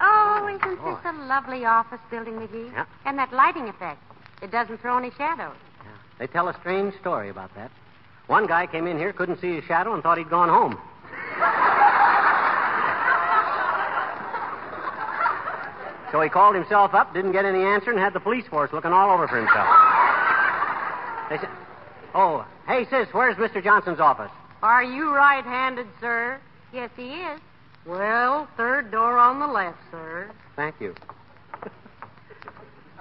Oh, 0.08 0.48
isn't 0.48 0.84
this 0.84 1.06
a 1.06 1.14
lovely 1.26 1.66
office 1.66 2.00
building, 2.12 2.36
McGee? 2.36 2.72
Yeah. 2.72 2.86
And 3.06 3.18
that 3.18 3.34
lighting 3.34 3.68
effect. 3.68 4.02
It 4.42 4.52
doesn't 4.52 4.80
throw 4.82 4.98
any 4.98 5.12
shadows. 5.18 5.56
They 6.20 6.28
tell 6.28 6.48
a 6.48 6.54
strange 6.60 6.94
story 7.00 7.30
about 7.30 7.54
that. 7.56 7.72
One 8.28 8.46
guy 8.46 8.68
came 8.68 8.88
in 8.88 8.98
here, 8.98 9.12
couldn't 9.14 9.42
see 9.42 9.56
his 9.56 9.64
shadow, 9.66 9.94
and 9.94 10.02
thought 10.02 10.18
he'd 10.18 10.30
gone 10.30 10.50
home. 10.50 10.80
so 16.12 16.22
he 16.22 16.30
called 16.30 16.56
himself 16.56 16.94
up, 16.94 17.14
didn't 17.14 17.34
get 17.34 17.46
any 17.46 17.64
answer, 17.64 17.92
and 17.92 18.00
had 18.00 18.14
the 18.14 18.20
police 18.20 18.46
force 18.48 18.72
looking 18.72 18.92
all 18.92 19.12
over 19.12 19.28
for 19.28 19.38
himself. 19.38 19.68
They 21.30 21.38
said, 21.38 21.50
"Oh, 22.14 22.46
hey, 22.68 22.86
sis, 22.86 23.08
where's 23.12 23.36
Mr. 23.36 23.64
Johnson's 23.64 24.00
office?" 24.00 24.32
Are 24.64 24.84
you 24.84 25.14
right 25.14 25.44
handed, 25.44 25.88
sir? 26.00 26.40
Yes, 26.72 26.90
he 26.96 27.22
is. 27.22 27.42
Well, 27.86 28.48
third 28.58 28.92
door 28.92 29.18
on 29.18 29.40
the 29.40 29.48
left, 29.48 29.78
sir. 29.92 30.32
Thank 30.56 30.76
you. 30.82 30.96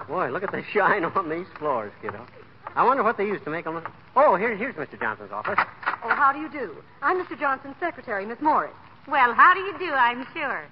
Boy, 0.09 0.29
look 0.31 0.43
at 0.43 0.53
the 0.53 0.63
shine 0.73 1.05
on 1.05 1.29
these 1.31 1.47
floors, 1.59 1.93
kiddo. 2.03 2.27
I 2.77 2.85
wonder 2.85 3.03
what 3.03 3.17
they 3.17 3.25
used 3.27 3.45
to 3.45 3.51
make 3.51 3.65
them. 3.65 3.75
look- 3.75 3.91
Oh, 4.17 4.37
here, 4.37 4.55
here's 4.55 4.75
Mr. 4.75 5.01
Johnson's 5.01 5.33
office. 5.33 5.59
Oh, 6.05 6.09
how 6.09 6.33
do 6.33 6.39
you 6.41 6.49
do? 6.49 6.77
I'm 7.03 7.23
Mr. 7.25 7.39
Johnson's 7.39 7.77
secretary, 7.81 8.27
Miss 8.27 8.41
Morris. 8.41 8.73
Well, 9.07 9.33
how 9.33 9.55
do 9.55 9.61
you 9.61 9.77
do, 9.79 9.93
I'm 9.93 10.27
sure. 10.35 10.63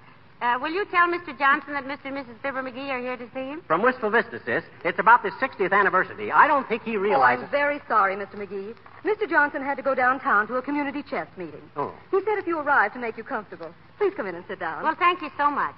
Uh, 0.41 0.59
will 0.61 0.71
you 0.71 0.83
tell 0.85 1.07
Mr. 1.07 1.37
Johnson 1.37 1.73
that 1.73 1.85
Mr. 1.85 2.05
and 2.05 2.17
Mrs. 2.17 2.35
Fibber 2.41 2.61
McGee 2.61 2.89
are 2.89 2.99
here 2.99 3.15
to 3.15 3.25
see 3.33 3.45
him? 3.47 3.61
From 3.65 3.81
Wistful 3.81 4.09
Vista, 4.09 4.41
sis. 4.45 4.63
It's 4.83 4.99
about 4.99 5.23
the 5.23 5.31
60th 5.39 5.71
anniversary. 5.71 6.31
I 6.31 6.47
don't 6.47 6.67
think 6.67 6.83
he 6.83 6.97
Oh, 6.97 6.99
realizes. 6.99 7.45
I'm 7.45 7.49
very 7.51 7.81
sorry, 7.87 8.15
Mr. 8.15 8.35
McGee. 8.35 8.75
Mr. 9.05 9.29
Johnson 9.29 9.63
had 9.63 9.77
to 9.77 9.83
go 9.83 9.95
downtown 9.95 10.47
to 10.47 10.57
a 10.57 10.61
community 10.61 11.01
chess 11.01 11.27
meeting. 11.37 11.61
Oh. 11.77 11.93
He 12.11 12.19
said 12.25 12.37
if 12.37 12.45
you 12.47 12.59
arrive 12.59 12.91
to 12.93 12.99
make 12.99 13.17
you 13.17 13.23
comfortable. 13.23 13.73
Please 14.03 14.15
come 14.17 14.27
in 14.27 14.35
and 14.35 14.43
sit 14.49 14.59
down. 14.59 14.83
Well, 14.83 14.95
thank 14.99 15.21
you 15.21 15.31
so 15.37 15.49
much. 15.49 15.73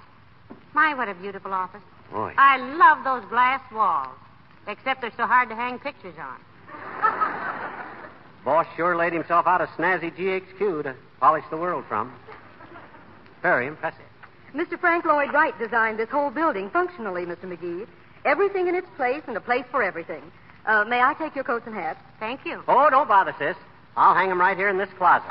My, 0.74 0.96
what 0.96 1.08
a 1.08 1.13
beautiful 1.13 1.53
office. 1.53 1.84
Boy. 2.12 2.34
I 2.39 2.58
love 2.58 3.03
those 3.03 3.24
glass 3.29 3.62
walls, 3.72 4.15
except 4.67 5.01
they're 5.01 5.13
so 5.15 5.27
hard 5.27 5.48
to 5.50 5.55
hang 5.55 5.77
pictures 5.77 6.15
on. 6.20 6.39
Boss 8.44 8.65
sure 8.75 8.96
laid 8.96 9.13
himself 9.13 9.46
out 9.46 9.62
a 9.62 9.67
snazzy 9.77 10.12
GHQ 10.12 10.82
to 10.86 10.96
polish 11.20 11.44
the 11.51 11.58
world 11.58 11.86
from. 11.88 12.12
Very 13.44 13.67
impressive. 13.67 14.01
Mr. 14.55 14.79
Frank 14.79 15.05
Lloyd 15.05 15.32
Wright 15.32 15.53
designed 15.60 16.00
this 16.00 16.10
whole 16.10 16.32
building 16.32 16.72
functionally, 16.72 17.27
Mr. 17.27 17.44
McGee. 17.44 17.86
Everything 18.25 18.67
in 18.67 18.74
its 18.74 18.88
place 18.96 19.22
and 19.27 19.38
a 19.38 19.41
place 19.41 19.65
for 19.70 19.84
everything. 19.84 20.24
Uh, 20.65 20.84
may 20.86 21.00
I 21.00 21.13
take 21.13 21.36
your 21.36 21.44
coats 21.44 21.67
and 21.67 21.75
hats? 21.75 22.00
Thank 22.20 22.44
you. 22.44 22.63
Oh, 22.67 22.89
don't 22.89 23.08
bother, 23.08 23.36
sis. 23.38 23.55
I'll 23.96 24.15
hang 24.15 24.32
'em 24.32 24.41
right 24.41 24.58
here 24.58 24.70
in 24.70 24.79
this 24.79 24.89
closet. 24.98 25.29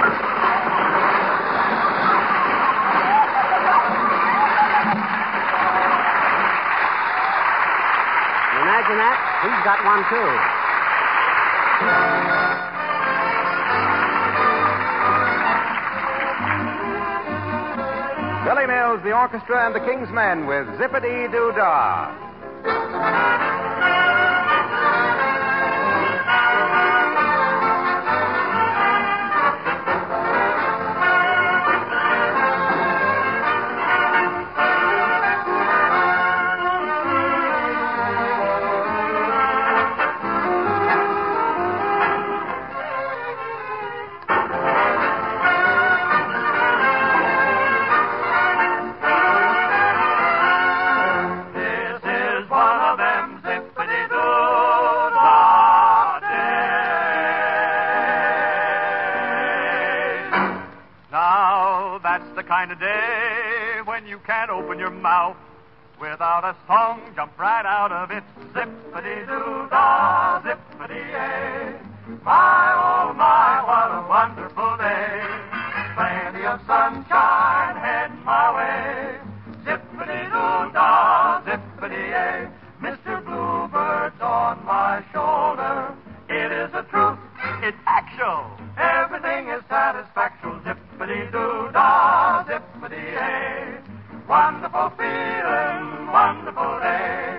He's 8.86 9.62
got 9.66 9.84
one, 9.84 10.06
too. 10.10 10.30
Billy 18.46 18.68
Mills, 18.68 19.02
the 19.04 19.12
orchestra, 19.12 19.66
and 19.66 19.74
the 19.74 19.80
King's 19.80 20.12
Men 20.12 20.46
with 20.46 20.68
Zippity 20.78 21.32
Doo 21.32 21.52
Dah. 21.56 22.25
Mouth 65.06 65.38
without 66.02 66.44
a 66.44 66.56
song 66.66 67.00
jump 67.16 67.38
right 67.38 67.64
out 67.64 67.92
of 67.92 68.10
it. 68.10 68.24
Zippity-doo-dah, 68.56 70.42
zippity-yay. 70.42 71.78
My, 72.26 72.74
oh 72.74 73.14
my, 73.14 73.62
what 73.70 73.90
a 73.94 74.02
wonderful 74.10 74.74
day. 74.82 75.22
Plenty 75.94 76.44
of 76.50 76.58
sunshine 76.66 77.76
heading 77.86 78.24
my 78.26 78.50
way. 78.58 79.22
Zippity-doo-dah, 79.62 81.44
zippity-yay. 81.46 82.50
Mr. 82.82 83.24
Bluebird's 83.24 84.20
on 84.22 84.66
my 84.66 85.06
shoulder. 85.14 85.94
It 86.30 86.52
is 86.52 86.74
a 86.74 86.82
truth, 86.90 87.20
it's 87.62 87.78
actual. 87.86 88.50
Everything 88.76 89.50
is 89.50 89.62
satisfactual. 89.70 90.58
Zippity-doo-dah, 90.66 92.44
zippity-yay. 92.50 93.35
Wonderful 94.28 94.90
feeling, 94.98 96.08
wonderful 96.12 96.80
day. 96.82 97.35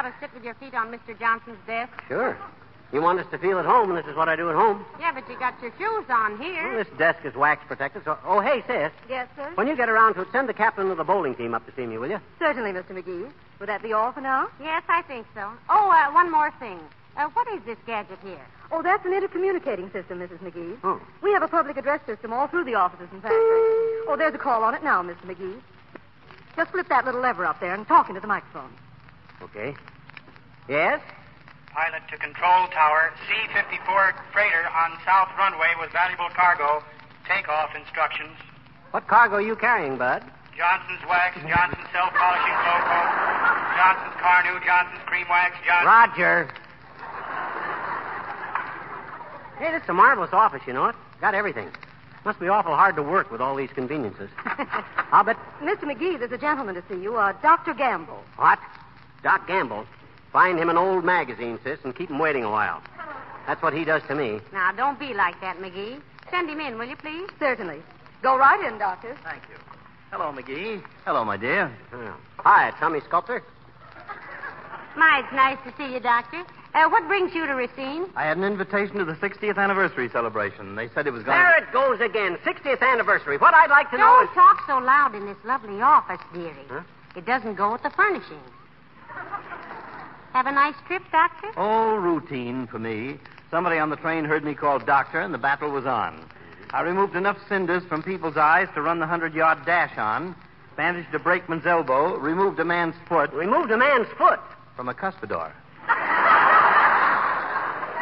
Ought 0.00 0.08
to 0.08 0.14
sit 0.18 0.32
with 0.32 0.42
your 0.44 0.54
feet 0.54 0.72
on 0.74 0.90
Mr. 0.90 1.18
Johnson's 1.18 1.58
desk? 1.66 1.92
Sure. 2.08 2.34
You 2.90 3.02
want 3.02 3.20
us 3.20 3.26
to 3.32 3.38
feel 3.38 3.58
at 3.58 3.66
home, 3.66 3.90
and 3.90 3.98
this 3.98 4.06
is 4.10 4.16
what 4.16 4.30
I 4.30 4.34
do 4.34 4.48
at 4.48 4.56
home. 4.56 4.82
Yeah, 4.98 5.12
but 5.12 5.28
you 5.28 5.38
got 5.38 5.60
your 5.60 5.70
shoes 5.78 6.06
on 6.08 6.38
Well, 6.38 6.48
here. 6.48 6.82
this 6.84 6.88
desk 6.98 7.18
is 7.24 7.34
wax 7.34 7.62
protected, 7.68 8.02
so. 8.04 8.16
Oh, 8.24 8.40
hey, 8.40 8.64
sis. 8.66 8.90
Yes, 9.10 9.28
sir? 9.36 9.50
When 9.56 9.66
you 9.68 9.76
get 9.76 9.90
around 9.90 10.14
to 10.14 10.22
it, 10.22 10.28
send 10.32 10.48
the 10.48 10.54
captain 10.54 10.90
of 10.90 10.96
the 10.96 11.04
bowling 11.04 11.34
team 11.34 11.54
up 11.54 11.66
to 11.66 11.72
see 11.76 11.84
me, 11.86 11.98
will 11.98 12.08
you? 12.08 12.18
Certainly, 12.38 12.72
Mr. 12.72 12.92
McGee. 12.92 13.30
Would 13.60 13.68
that 13.68 13.82
be 13.82 13.92
all 13.92 14.10
for 14.12 14.22
now? 14.22 14.48
Yes, 14.58 14.82
I 14.88 15.02
think 15.02 15.26
so. 15.34 15.50
Oh, 15.68 15.90
uh, 15.90 16.10
one 16.14 16.32
more 16.32 16.50
thing. 16.58 16.80
Uh, 17.18 17.28
what 17.34 17.46
is 17.52 17.60
this 17.66 17.76
gadget 17.86 18.18
here? 18.24 18.40
Oh, 18.72 18.80
that's 18.82 19.04
an 19.04 19.12
intercommunicating 19.12 19.92
system, 19.92 20.18
Mrs. 20.18 20.38
McGee. 20.38 20.78
Oh. 20.82 20.98
We 21.22 21.30
have 21.32 21.42
a 21.42 21.48
public 21.48 21.76
address 21.76 22.00
system 22.06 22.32
all 22.32 22.46
through 22.46 22.64
the 22.64 22.74
offices 22.74 23.08
and 23.12 23.20
factories. 23.20 24.06
Oh, 24.08 24.14
there's 24.18 24.34
a 24.34 24.38
call 24.38 24.64
on 24.64 24.74
it 24.74 24.82
now, 24.82 25.02
Mr. 25.02 25.26
McGee. 25.26 25.60
Just 26.56 26.70
flip 26.70 26.88
that 26.88 27.04
little 27.04 27.20
lever 27.20 27.44
up 27.44 27.60
there 27.60 27.74
and 27.74 27.86
talk 27.86 28.08
into 28.08 28.20
the 28.20 28.26
microphone. 28.26 28.70
Okay. 29.42 29.74
Yes? 30.68 31.00
Pilot 31.72 32.02
to 32.10 32.16
control 32.18 32.66
tower, 32.68 33.12
C-54 33.28 34.14
freighter 34.32 34.66
on 34.68 34.98
south 35.04 35.28
runway 35.38 35.72
with 35.80 35.90
valuable 35.92 36.28
cargo. 36.34 36.82
Takeoff 37.26 37.70
instructions. 37.76 38.36
What 38.90 39.06
cargo 39.06 39.36
are 39.36 39.40
you 39.42 39.54
carrying, 39.54 39.96
Bud? 39.96 40.24
Johnson's 40.56 41.00
Wax, 41.08 41.36
Johnson's 41.46 41.88
Self 41.92 42.12
Polishing 42.12 42.52
Glow 42.52 42.80
Coat, 42.84 43.10
Johnson's 43.78 44.16
Carnu, 44.20 44.64
Johnson's 44.66 45.02
Cream 45.06 45.26
Wax, 45.30 45.56
Johnson. 45.64 45.86
Roger. 45.86 46.50
Hey, 49.58 49.70
this 49.72 49.82
is 49.82 49.88
a 49.88 49.94
marvelous 49.94 50.32
office, 50.32 50.60
you 50.66 50.72
know 50.72 50.86
it. 50.86 50.96
Got 51.20 51.34
everything. 51.34 51.68
Must 52.24 52.38
be 52.40 52.48
awful 52.48 52.74
hard 52.74 52.96
to 52.96 53.02
work 53.02 53.30
with 53.30 53.40
all 53.40 53.56
these 53.56 53.70
conveniences. 53.70 54.28
I'll 55.12 55.24
bet. 55.24 55.36
Mr. 55.60 55.84
McGee, 55.84 56.18
there's 56.18 56.32
a 56.32 56.38
gentleman 56.38 56.74
to 56.74 56.82
see 56.88 57.00
you, 57.00 57.16
uh, 57.16 57.32
Dr. 57.40 57.72
Gamble. 57.72 58.22
What? 58.36 58.58
Doc 59.22 59.46
Gamble. 59.46 59.86
Find 60.32 60.58
him 60.58 60.68
an 60.70 60.76
old 60.78 61.04
magazine, 61.04 61.58
sis, 61.64 61.78
and 61.84 61.94
keep 61.94 62.08
him 62.10 62.18
waiting 62.18 62.44
a 62.44 62.50
while. 62.50 62.82
That's 63.46 63.62
what 63.62 63.72
he 63.74 63.84
does 63.84 64.02
to 64.08 64.14
me. 64.14 64.40
Now, 64.52 64.70
don't 64.72 64.98
be 64.98 65.12
like 65.14 65.40
that, 65.40 65.58
McGee. 65.58 66.00
Send 66.30 66.48
him 66.48 66.60
in, 66.60 66.78
will 66.78 66.86
you, 66.88 66.96
please? 66.96 67.28
Certainly. 67.38 67.82
Go 68.22 68.38
right 68.38 68.64
in, 68.70 68.78
Doctor. 68.78 69.16
Thank 69.24 69.42
you. 69.48 69.56
Hello, 70.12 70.32
McGee. 70.32 70.82
Hello, 71.04 71.24
my 71.24 71.36
dear. 71.36 71.72
Oh. 71.92 72.14
Hi, 72.38 72.72
Tommy 72.78 73.00
Sculptor. 73.00 73.42
My, 74.96 75.22
it's 75.24 75.32
nice 75.32 75.58
to 75.64 75.72
see 75.76 75.92
you, 75.92 76.00
Doctor. 76.00 76.42
Uh, 76.74 76.88
what 76.88 77.06
brings 77.08 77.34
you 77.34 77.46
to 77.46 77.54
Racine? 77.54 78.06
I 78.14 78.24
had 78.26 78.36
an 78.36 78.44
invitation 78.44 78.96
to 78.98 79.04
the 79.04 79.14
60th 79.14 79.56
anniversary 79.58 80.08
celebration. 80.10 80.76
They 80.76 80.88
said 80.94 81.06
it 81.06 81.12
was 81.12 81.24
going 81.24 81.36
There 81.36 81.58
it 81.58 81.72
goes 81.72 82.00
again. 82.00 82.36
60th 82.44 82.80
anniversary. 82.80 83.38
What 83.38 83.54
I'd 83.54 83.70
like 83.70 83.90
to 83.90 83.98
know 83.98 84.04
Don't 84.20 84.28
is. 84.28 84.34
talk 84.34 84.62
so 84.68 84.78
loud 84.78 85.14
in 85.16 85.26
this 85.26 85.36
lovely 85.44 85.80
office, 85.80 86.20
dearie. 86.32 86.54
Huh? 86.68 86.82
It 87.16 87.26
doesn't 87.26 87.56
go 87.56 87.72
with 87.72 87.82
the 87.82 87.90
furnishings. 87.90 88.38
Have 90.32 90.46
a 90.46 90.52
nice 90.52 90.76
trip, 90.86 91.02
Doctor? 91.10 91.48
Oh, 91.56 91.96
routine 91.96 92.66
for 92.66 92.78
me. 92.78 93.18
Somebody 93.50 93.78
on 93.78 93.90
the 93.90 93.96
train 93.96 94.24
heard 94.24 94.44
me 94.44 94.54
call 94.54 94.78
doctor, 94.78 95.20
and 95.20 95.34
the 95.34 95.38
battle 95.38 95.70
was 95.70 95.86
on. 95.86 96.24
I 96.72 96.82
removed 96.82 97.16
enough 97.16 97.36
cinders 97.48 97.82
from 97.84 98.02
people's 98.02 98.36
eyes 98.36 98.68
to 98.74 98.82
run 98.82 99.00
the 99.00 99.06
100 99.06 99.34
yard 99.34 99.66
dash 99.66 99.98
on, 99.98 100.36
bandaged 100.76 101.12
a 101.14 101.18
brakeman's 101.18 101.66
elbow, 101.66 102.16
removed 102.16 102.60
a 102.60 102.64
man's 102.64 102.94
foot. 103.08 103.32
Removed 103.32 103.72
a 103.72 103.76
man's 103.76 104.06
foot? 104.16 104.38
From 104.76 104.88
a 104.88 104.94
cuspidor. 104.94 105.50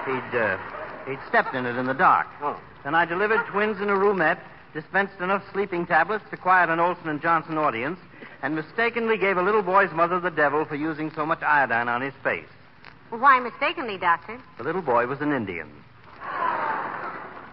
he'd, 0.04 0.38
uh, 0.38 0.58
he'd 1.06 1.18
stepped 1.28 1.54
in 1.54 1.64
it 1.64 1.76
in 1.76 1.86
the 1.86 1.94
dark. 1.94 2.26
Oh. 2.42 2.60
Then 2.84 2.94
I 2.94 3.06
delivered 3.06 3.44
twins 3.46 3.80
in 3.80 3.88
a 3.88 3.94
roomette, 3.94 4.38
dispensed 4.74 5.20
enough 5.20 5.42
sleeping 5.52 5.86
tablets 5.86 6.24
to 6.30 6.36
quiet 6.36 6.70
an 6.70 6.80
Olsen 6.80 7.08
and 7.08 7.20
Johnson 7.20 7.58
audience, 7.58 7.98
and 8.42 8.54
mistakenly 8.54 9.16
gave 9.16 9.36
a 9.36 9.42
little 9.42 9.62
boy's 9.62 9.90
mother 9.92 10.20
the 10.20 10.30
devil 10.30 10.64
for 10.64 10.76
using 10.76 11.10
so 11.14 11.26
much 11.26 11.42
iodine 11.42 11.88
on 11.88 12.00
his 12.00 12.14
face. 12.22 12.46
Well, 13.10 13.20
why 13.20 13.40
mistakenly, 13.40 13.98
Doctor? 13.98 14.40
The 14.58 14.64
little 14.64 14.82
boy 14.82 15.06
was 15.06 15.20
an 15.20 15.32
Indian. 15.32 15.68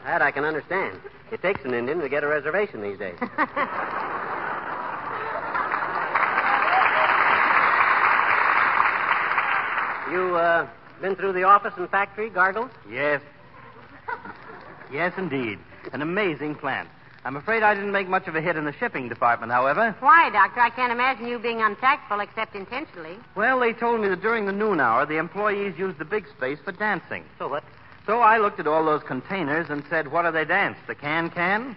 That 0.05 0.21
I 0.21 0.31
can 0.31 0.43
understand. 0.43 0.99
It 1.31 1.41
takes 1.41 1.63
an 1.65 1.73
Indian 1.73 1.99
to 1.99 2.09
get 2.09 2.23
a 2.23 2.27
reservation 2.27 2.81
these 2.81 2.99
days. 2.99 3.17
you, 10.11 10.35
uh, 10.35 10.67
been 11.01 11.15
through 11.15 11.33
the 11.33 11.43
office 11.43 11.73
and 11.77 11.89
factory, 11.89 12.29
Gargle? 12.29 12.69
Yes. 12.89 13.21
Yes, 14.91 15.13
indeed. 15.17 15.57
An 15.93 16.01
amazing 16.01 16.55
plant. 16.55 16.89
I'm 17.25 17.35
afraid 17.37 17.63
I 17.63 17.73
didn't 17.73 17.91
make 17.91 18.07
much 18.07 18.27
of 18.27 18.35
a 18.35 18.41
hit 18.41 18.55
in 18.55 18.65
the 18.65 18.73
shipping 18.73 19.09
department, 19.09 19.51
however. 19.51 19.95
Why, 19.99 20.29
Doctor? 20.29 20.61
I 20.61 20.69
can't 20.69 20.91
imagine 20.91 21.25
you 21.25 21.39
being 21.39 21.59
untactful 21.59 22.19
except 22.19 22.55
intentionally. 22.55 23.17
Well, 23.33 23.59
they 23.59 23.73
told 23.73 23.99
me 23.99 24.09
that 24.09 24.21
during 24.21 24.45
the 24.45 24.51
noon 24.51 24.79
hour, 24.79 25.07
the 25.07 25.17
employees 25.17 25.73
used 25.75 25.97
the 25.97 26.05
big 26.05 26.27
space 26.37 26.59
for 26.63 26.71
dancing. 26.71 27.23
So 27.39 27.47
what? 27.47 27.63
So 28.05 28.19
I 28.19 28.37
looked 28.37 28.59
at 28.59 28.67
all 28.67 28.85
those 28.85 29.01
containers 29.01 29.71
and 29.71 29.83
said, 29.89 30.11
What 30.11 30.21
do 30.21 30.31
they 30.31 30.45
dance? 30.45 30.77
The 30.85 30.93
can 30.93 31.31
can? 31.31 31.75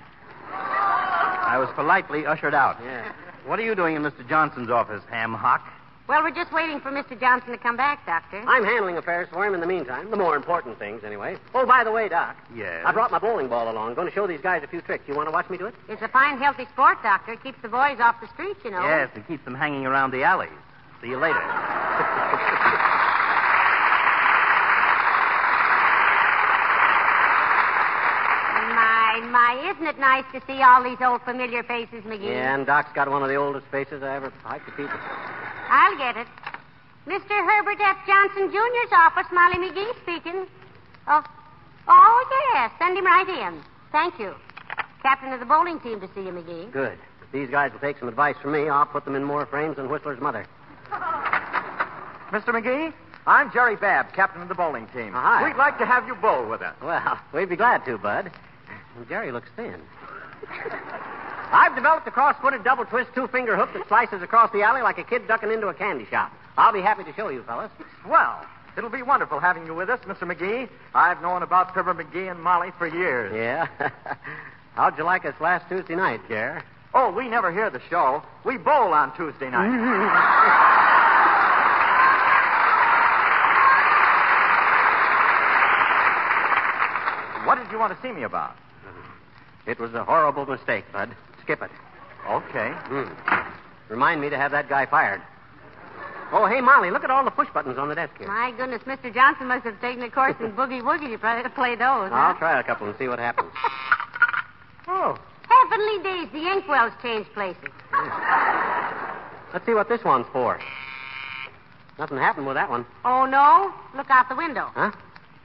I 0.53 1.57
was 1.59 1.71
politely 1.75 2.27
ushered 2.27 2.55
out. 2.55 2.77
Yeah. 2.85 3.11
What 3.47 3.59
are 3.59 3.65
you 3.65 3.75
doing 3.75 3.97
in 3.97 4.03
Mr. 4.03 4.29
Johnson's 4.29 4.69
office, 4.69 5.03
ham 5.09 5.33
hock? 5.33 5.67
Well, 6.09 6.23
we're 6.23 6.31
just 6.31 6.51
waiting 6.53 6.81
for 6.81 6.91
Mr. 6.91 7.21
Johnson 7.21 7.51
to 7.53 7.59
come 7.59 7.77
back, 7.77 8.07
Doctor. 8.07 8.43
I'm 8.47 8.65
handling 8.65 8.97
affairs 8.97 9.29
for 9.31 9.45
him 9.45 9.53
in 9.53 9.61
the 9.61 9.67
meantime. 9.67 10.11
The 10.11 10.17
more 10.17 10.37
important 10.37 10.79
things, 10.79 11.05
anyway. 11.05 11.37
Oh, 11.55 11.67
by 11.67 11.85
the 11.85 11.93
way, 11.93 12.09
Doc. 12.09 12.35
Yes. 12.57 12.83
I 12.87 12.93
brought 12.93 13.11
my 13.11 13.19
bowling 13.19 13.49
ball 13.49 13.71
along. 13.71 13.93
Going 13.93 14.09
to 14.09 14.15
show 14.15 14.27
these 14.27 14.41
guys 14.41 14.63
a 14.63 14.67
few 14.67 14.81
tricks. 14.81 15.05
You 15.07 15.15
want 15.15 15.29
to 15.29 15.33
watch 15.33 15.51
me 15.51 15.59
do 15.59 15.67
it? 15.67 15.75
It's 15.87 16.01
a 16.01 16.09
fine, 16.09 16.39
healthy 16.39 16.65
sport, 16.73 16.97
Doctor. 17.03 17.35
It 17.35 17.43
keeps 17.43 17.61
the 17.61 17.69
boys 17.69 18.01
off 18.01 18.23
the 18.23 18.29
streets, 18.29 18.61
you 18.65 18.71
know. 18.71 18.81
Yes, 18.81 19.11
to 19.17 19.21
keeps 19.21 19.45
them 19.45 19.55
hanging 19.55 19.85
around 19.85 20.13
the 20.13 20.23
alleys. 20.23 20.51
See 21.03 21.09
you 21.09 21.19
later. 21.19 21.39
My, 29.29 29.55
my, 29.55 29.71
isn't 29.71 29.87
it 29.87 29.99
nice 29.99 30.25
to 30.33 30.41
see 30.47 30.63
all 30.63 30.83
these 30.83 30.99
old 31.01 31.21
familiar 31.23 31.63
faces, 31.63 32.03
McGee? 32.05 32.33
Yeah, 32.33 32.55
and 32.55 32.67
Doc's 32.67 32.93
got 32.95 33.11
one 33.11 33.23
of 33.23 33.29
the 33.29 33.35
oldest 33.35 33.67
faces 33.67 34.03
I 34.03 34.17
ever 34.17 34.33
I 34.45 34.59
could 34.59 34.77
keep. 34.77 34.89
I'll 35.69 35.99
get 35.99 36.17
it. 36.17 36.27
Mr. 37.07 37.29
Herbert 37.29 37.79
F. 37.81 37.97
Johnson 38.07 38.51
Jr.'s 38.51 38.93
office, 38.93 39.27
Molly 39.33 39.57
McGee 39.57 39.93
speaking. 40.03 40.47
Oh, 41.07 41.23
oh, 41.89 42.51
yes. 42.55 42.71
Send 42.79 42.97
him 42.97 43.05
right 43.05 43.29
in. 43.29 43.61
Thank 43.93 44.19
you. 44.19 44.35
Captain 45.03 45.33
of 45.33 45.41
the 45.41 45.47
bowling 45.47 45.81
team 45.81 46.01
to 46.01 46.09
see 46.15 46.23
you, 46.23 46.33
McGee. 46.33 46.73
Good. 46.73 46.99
If 47.23 47.33
these 47.33 47.51
guys 47.51 47.73
will 47.73 47.81
take 47.81 47.99
some 47.99 48.09
advice 48.09 48.37
from 48.41 48.53
me, 48.53 48.69
I'll 48.69 48.87
put 48.87 49.05
them 49.05 49.15
in 49.15 49.25
more 49.25 49.47
frames 49.47 49.77
than 49.77 49.89
Whistler's 49.91 50.21
mother. 50.21 50.47
Mr. 52.31 52.49
McGee, 52.49 52.93
I'm 53.27 53.53
Jerry 53.53 53.77
Babb, 53.77 54.13
captain 54.15 54.41
of 54.41 54.49
the 54.49 54.55
bowling 54.55 54.87
team. 54.89 55.15
Oh, 55.15 55.21
hi. 55.21 55.47
We'd 55.47 55.57
like 55.57 55.79
to 55.79 55.87
have 55.87 56.07
you 56.07 56.15
bowl 56.15 56.47
with 56.49 56.63
us. 56.63 56.75
Well, 56.83 57.19
we'd 57.35 57.49
be 57.49 57.57
glad 57.57 57.85
to, 57.85 57.99
Bud. 57.99 58.31
And 58.99 59.09
Jerry 59.09 59.31
looks 59.31 59.49
thin. 59.55 59.81
I've 61.53 61.77
developed 61.77 62.07
a 62.09 62.11
cross-footed 62.11 62.65
double 62.65 62.85
twist 62.85 63.11
two-finger 63.15 63.57
hook 63.57 63.73
that 63.75 63.87
slices 63.87 64.23
across 64.23 64.51
the 64.51 64.63
alley 64.63 64.83
like 64.83 64.99
a 64.99 65.05
kid 65.05 65.29
ducking 65.29 65.53
into 65.53 65.69
a 65.69 65.75
candy 65.75 66.05
shop. 66.07 66.33
I'll 66.59 66.73
be 66.73 66.81
happy 66.81 67.05
to 67.05 67.13
show 67.15 67.29
you, 67.29 67.45
fellas. 67.45 67.71
Well, 68.09 68.45
it'll 68.77 68.91
be 68.91 69.03
wonderful 69.03 69.39
having 69.39 69.67
you 69.67 69.75
with 69.75 69.89
us, 69.89 70.01
Mr. 70.01 70.23
McGee. 70.23 70.69
I've 70.97 71.23
known 71.23 71.45
about 71.45 71.73
Fibber 71.75 71.95
McGee 71.95 72.29
and 72.29 72.43
Molly 72.43 72.73
for 72.77 72.89
years. 72.89 73.33
Yeah. 73.33 73.69
How'd 74.75 74.99
you 74.99 75.05
like 75.05 75.25
us 75.25 75.35
last 75.41 75.69
Tuesday 75.69 75.95
night, 75.95 76.21
Jer? 76.27 76.61
Oh, 76.93 77.13
we 77.13 77.29
never 77.29 77.53
hear 77.53 77.71
the 77.71 77.81
show. 77.89 78.21
We 78.45 78.57
bowl 78.57 78.93
on 78.93 79.15
Tuesday 79.17 79.49
night. 79.49 79.69
what 87.47 87.59
did 87.59 87.71
you 87.71 87.79
want 87.79 87.95
to 87.95 88.03
see 88.03 88.13
me 88.13 88.25
about? 88.25 88.57
It 89.69 89.79
was 89.79 89.93
a 89.95 90.03
horrible 90.03 90.47
mistake, 90.47 90.85
Bud. 90.93 91.15
Skip 91.43 91.63
it. 91.63 91.71
Okay. 92.29 92.71
Hmm. 92.73 93.05
Remind 93.89 94.21
me 94.21 94.31
to 94.31 94.37
have 94.37 94.51
that 94.53 94.69
guy 94.69 94.87
fired. 94.87 95.23
Oh, 96.33 96.47
hey, 96.47 96.61
Molly, 96.61 96.91
look 96.91 97.05
at 97.05 97.11
all 97.11 97.25
the 97.25 97.31
push 97.31 97.49
buttons 97.55 97.79
on 97.79 97.89
the 97.89 97.95
desk 97.95 98.13
here. 98.19 98.27
My 98.29 98.51
goodness, 98.57 98.83
Mr. 98.83 99.13
Johnson 99.15 99.47
must 99.47 99.65
have 99.65 99.81
taken 99.81 100.03
a 100.03 100.11
course 100.11 100.35
in 100.41 100.53
boogie 100.53 100.83
woogie 100.83 101.11
to 101.13 101.19
play, 101.19 101.43
to 101.43 101.49
play 101.51 101.75
those. 101.75 102.11
I'll 102.13 102.35
try 102.37 102.59
a 102.61 102.63
couple 102.65 102.87
and 102.89 102.97
see 102.99 103.09
what 103.09 103.19
happens. 103.19 103.51
Oh, 104.91 105.19
Heavenly 105.49 106.03
days, 106.03 106.29
the 106.33 106.39
inkwells 106.49 106.93
changed 107.03 107.31
places. 107.35 107.69
let's 109.53 109.67
see 109.67 109.75
what 109.75 109.89
this 109.89 110.03
one's 110.03 110.27
for. 110.33 110.59
Nothing 111.99 112.17
happened 112.19 112.47
with 112.47 112.55
that 112.57 112.71
one. 112.71 112.87
Oh, 113.05 113.27
no? 113.27 113.73
Look 113.95 114.09
out 114.11 114.29
the 114.31 114.35
window. 114.35 114.71
Huh? 114.75 114.93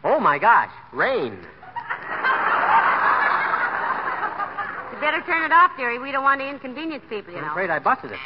Oh, 0.05 0.19
my 0.19 0.37
gosh. 0.39 0.69
Rain. 0.93 1.33
You 4.91 4.92
better 5.03 5.21
turn 5.25 5.43
it 5.43 5.51
off, 5.51 5.71
dearie. 5.75 5.99
We 5.99 6.11
don't 6.11 6.23
want 6.23 6.39
to 6.39 6.47
inconvenience 6.47 7.03
people, 7.09 7.33
you 7.33 7.39
I'm 7.39 7.45
know. 7.45 7.51
afraid 7.51 7.69
I 7.69 7.79
busted 7.79 8.11
it. 8.11 8.19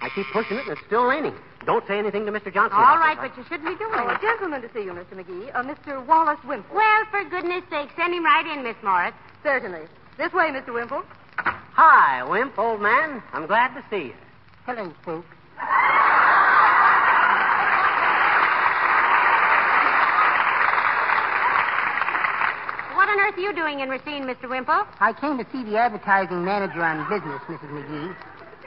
I 0.00 0.08
keep 0.14 0.26
pushing 0.32 0.56
it, 0.56 0.62
and 0.68 0.78
it's 0.78 0.86
still 0.86 1.04
raining. 1.04 1.34
Don't 1.66 1.84
say 1.88 1.98
anything 1.98 2.24
to 2.26 2.30
Mr. 2.32 2.54
Johnson. 2.54 2.78
All 2.78 2.98
right, 2.98 3.18
this. 3.20 3.30
but 3.30 3.36
you 3.36 3.42
shouldn't 3.50 3.66
be 3.68 3.74
doing 3.84 3.98
Oh, 3.98 4.08
a 4.08 4.18
gentleman 4.22 4.62
to 4.62 4.68
see 4.72 4.84
you, 4.84 4.92
Mr. 4.92 5.14
McGee. 5.18 5.50
Uh, 5.54 5.62
Mr. 5.64 6.04
Wallace 6.06 6.38
Wimple. 6.44 6.76
Well, 6.76 7.02
for 7.10 7.24
goodness 7.24 7.64
sake, 7.68 7.90
send 7.96 8.14
him 8.14 8.24
right 8.24 8.46
in, 8.46 8.62
Miss 8.62 8.76
Morris. 8.84 9.12
Certainly. 9.42 9.82
This 10.16 10.32
way, 10.32 10.50
Mr. 10.50 10.72
Wimple. 10.72 11.02
Hi, 11.38 12.22
Wimp, 12.24 12.56
old 12.58 12.80
man. 12.80 13.20
I'm 13.32 13.46
glad 13.46 13.74
to 13.74 13.82
see 13.90 14.06
you. 14.08 14.14
Hello, 14.66 14.92
folks. 15.04 15.26
What 22.94 23.08
on 23.08 23.20
earth 23.20 23.27
are 23.38 23.40
you 23.40 23.54
doing 23.54 23.78
in 23.78 23.88
Racine, 23.88 24.24
Mr. 24.24 24.50
Wimple? 24.50 24.82
I 24.98 25.12
came 25.12 25.38
to 25.38 25.46
see 25.52 25.62
the 25.62 25.78
advertising 25.78 26.44
manager 26.44 26.82
on 26.82 27.08
business, 27.08 27.40
Mrs. 27.46 27.70
McGee. 27.70 28.16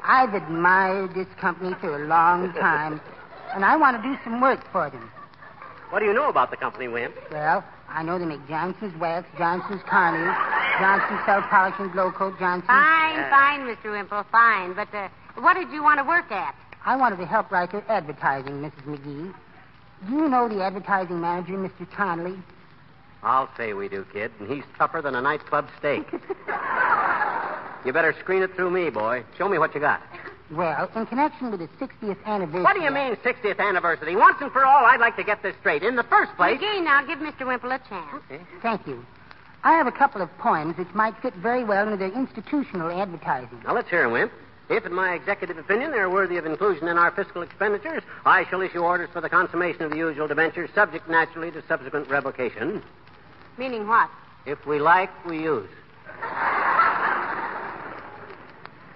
I've 0.01 0.33
admired 0.33 1.13
this 1.13 1.27
company 1.41 1.75
for 1.81 2.01
a 2.01 2.07
long 2.07 2.53
time, 2.59 3.01
and 3.53 3.65
I 3.65 3.75
want 3.75 4.01
to 4.01 4.03
do 4.03 4.15
some 4.23 4.39
work 4.39 4.63
for 4.71 4.89
them. 4.89 5.11
What 5.89 5.99
do 5.99 6.05
you 6.05 6.13
know 6.13 6.29
about 6.29 6.51
the 6.51 6.57
company, 6.57 6.87
Wimp? 6.87 7.15
Well, 7.33 7.65
I 7.89 8.01
know 8.01 8.17
they 8.17 8.23
make 8.23 8.47
Johnson's 8.47 8.97
Wax, 8.97 9.27
Johnson's 9.37 9.81
Carnu, 9.81 10.23
Johnson's 10.79 11.19
Self 11.25 11.43
Polishing 11.49 11.91
Glow 11.91 12.09
Coat, 12.13 12.39
Johnson's. 12.39 12.67
Fine, 12.67 13.29
fine, 13.29 13.59
Mr. 13.67 13.91
Wimple, 13.91 14.25
fine. 14.31 14.73
But 14.73 14.87
uh, 14.95 15.09
what 15.41 15.55
did 15.55 15.69
you 15.71 15.83
want 15.83 15.99
to 15.99 16.05
work 16.05 16.31
at? 16.31 16.55
I 16.85 16.95
wanted 16.95 17.17
to 17.17 17.25
help 17.25 17.51
write 17.51 17.73
their 17.73 17.83
advertising, 17.91 18.61
Mrs. 18.61 18.83
McGee. 18.85 19.33
Do 20.07 20.13
you 20.13 20.29
know 20.29 20.47
the 20.47 20.63
advertising 20.63 21.19
manager, 21.19 21.57
Mr. 21.57 21.91
Connolly? 21.91 22.39
I'll 23.23 23.49
say 23.55 23.73
we 23.73 23.87
do, 23.87 24.05
kid, 24.11 24.31
and 24.39 24.49
he's 24.49 24.63
tougher 24.77 25.01
than 25.01 25.15
a 25.15 25.21
nightclub 25.21 25.67
steak. 25.79 26.05
You 27.85 27.93
better 27.93 28.13
screen 28.19 28.43
it 28.43 28.55
through 28.55 28.69
me, 28.69 28.89
boy. 28.89 29.23
Show 29.37 29.49
me 29.49 29.57
what 29.57 29.73
you 29.73 29.81
got. 29.81 30.01
Well, 30.51 30.89
in 30.95 31.05
connection 31.07 31.49
with 31.49 31.61
the 31.61 31.67
60th 31.83 32.23
anniversary. 32.25 32.61
What 32.61 32.75
do 32.75 32.81
you 32.83 32.91
mean, 32.91 33.15
60th 33.15 33.59
anniversary? 33.59 34.15
Once 34.15 34.37
and 34.41 34.51
for 34.51 34.65
all, 34.65 34.85
I'd 34.85 34.99
like 34.99 35.15
to 35.15 35.23
get 35.23 35.41
this 35.41 35.55
straight. 35.61 35.81
In 35.81 35.95
the 35.95 36.03
first 36.03 36.35
place. 36.35 36.59
McGee, 36.59 36.83
now 36.83 37.03
give 37.03 37.19
Mr. 37.19 37.47
Wimple 37.47 37.71
a 37.71 37.79
chance. 37.79 38.21
Thank 38.61 38.85
you. 38.85 39.03
I 39.63 39.73
have 39.73 39.87
a 39.87 39.91
couple 39.91 40.21
of 40.21 40.29
poems 40.37 40.77
which 40.77 40.93
might 40.93 41.15
fit 41.21 41.33
very 41.35 41.63
well 41.63 41.85
into 41.85 41.97
their 41.97 42.11
institutional 42.11 42.91
advertising. 42.91 43.61
Now, 43.65 43.73
let's 43.73 43.89
hear 43.89 43.99
hear 43.99 44.07
'em, 44.07 44.13
Wimp. 44.13 44.31
If, 44.69 44.85
in 44.85 44.93
my 44.93 45.13
executive 45.13 45.57
opinion, 45.57 45.91
they're 45.91 46.09
worthy 46.09 46.37
of 46.37 46.45
inclusion 46.45 46.87
in 46.87 46.97
our 46.97 47.11
fiscal 47.11 47.41
expenditures, 47.41 48.03
I 48.25 48.45
shall 48.45 48.61
issue 48.61 48.79
orders 48.79 49.09
for 49.11 49.21
the 49.21 49.29
consummation 49.29 49.83
of 49.83 49.91
the 49.91 49.97
usual 49.97 50.27
debentures, 50.27 50.69
subject 50.73 51.09
naturally 51.09 51.51
to 51.51 51.61
subsequent 51.67 52.09
revocation. 52.09 52.81
Meaning 53.57 53.87
what? 53.87 54.09
If 54.45 54.65
we 54.65 54.79
like, 54.79 55.09
we 55.25 55.43
use. 55.43 55.69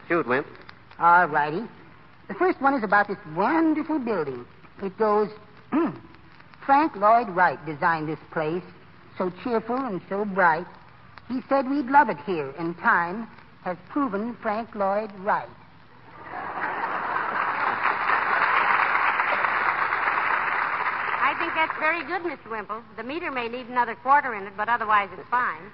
Shoot, 0.07 0.27
Wimp. 0.27 0.47
All 0.99 1.25
righty. 1.27 1.63
The 2.27 2.33
first 2.33 2.61
one 2.61 2.73
is 2.73 2.83
about 2.83 3.07
this 3.07 3.17
wonderful 3.35 3.99
building. 3.99 4.45
It 4.81 4.97
goes 4.97 5.29
Frank 6.65 6.95
Lloyd 6.95 7.29
Wright 7.29 7.63
designed 7.65 8.07
this 8.09 8.19
place, 8.31 8.63
so 9.17 9.31
cheerful 9.43 9.77
and 9.77 10.01
so 10.09 10.25
bright. 10.25 10.65
He 11.27 11.41
said 11.49 11.69
we'd 11.69 11.87
love 11.87 12.09
it 12.09 12.17
here, 12.25 12.53
and 12.57 12.77
time 12.77 13.27
has 13.63 13.77
proven 13.89 14.35
Frank 14.41 14.73
Lloyd 14.75 15.11
right. 15.19 15.49
I 21.55 21.57
think 21.57 21.69
that's 21.69 21.79
very 21.79 22.03
good, 22.03 22.21
Mr. 22.23 22.51
Wimple. 22.51 22.81
The 22.97 23.03
meter 23.03 23.31
may 23.31 23.47
need 23.47 23.67
another 23.67 23.95
quarter 23.95 24.33
in 24.33 24.43
it, 24.43 24.57
but 24.57 24.67
otherwise 24.67 25.07
it's 25.17 25.29
fine. 25.29 25.71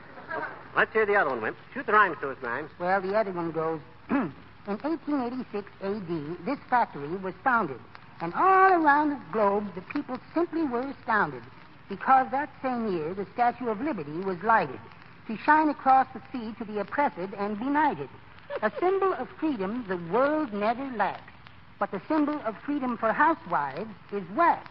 Let's 0.75 0.93
hear 0.93 1.07
the 1.07 1.15
other 1.15 1.31
one, 1.31 1.41
Wimp. 1.41 1.57
Shoot 1.73 1.87
the 1.87 1.93
rhymes 1.93 2.17
to 2.21 2.29
us, 2.29 2.37
Grimes. 2.39 2.69
Well, 2.77 3.01
the 3.01 3.15
other 3.15 3.31
one 3.31 3.51
goes 3.51 3.79
In 4.11 4.31
1886 4.67 5.71
AD, 5.81 6.45
this 6.45 6.59
factory 6.69 7.07
was 7.17 7.33
founded, 7.43 7.79
and 8.21 8.31
all 8.35 8.73
around 8.73 9.09
the 9.09 9.19
globe 9.31 9.73
the 9.73 9.81
people 9.81 10.19
simply 10.35 10.61
were 10.61 10.81
astounded 10.81 11.41
because 11.89 12.29
that 12.29 12.51
same 12.61 12.93
year 12.93 13.15
the 13.15 13.25
Statue 13.33 13.69
of 13.69 13.81
Liberty 13.81 14.19
was 14.19 14.37
lighted 14.43 14.79
to 15.25 15.35
shine 15.37 15.69
across 15.69 16.05
the 16.13 16.21
sea 16.31 16.53
to 16.59 16.63
the 16.63 16.79
oppressed 16.79 17.17
and 17.17 17.57
benighted. 17.57 18.09
A 18.61 18.71
symbol 18.79 19.13
of 19.13 19.27
freedom 19.39 19.83
the 19.87 19.97
world 20.13 20.53
never 20.53 20.85
lacks, 20.95 21.33
but 21.79 21.89
the 21.89 22.01
symbol 22.07 22.39
of 22.45 22.55
freedom 22.63 22.97
for 22.99 23.11
housewives 23.11 23.89
is 24.11 24.21
wax. 24.35 24.70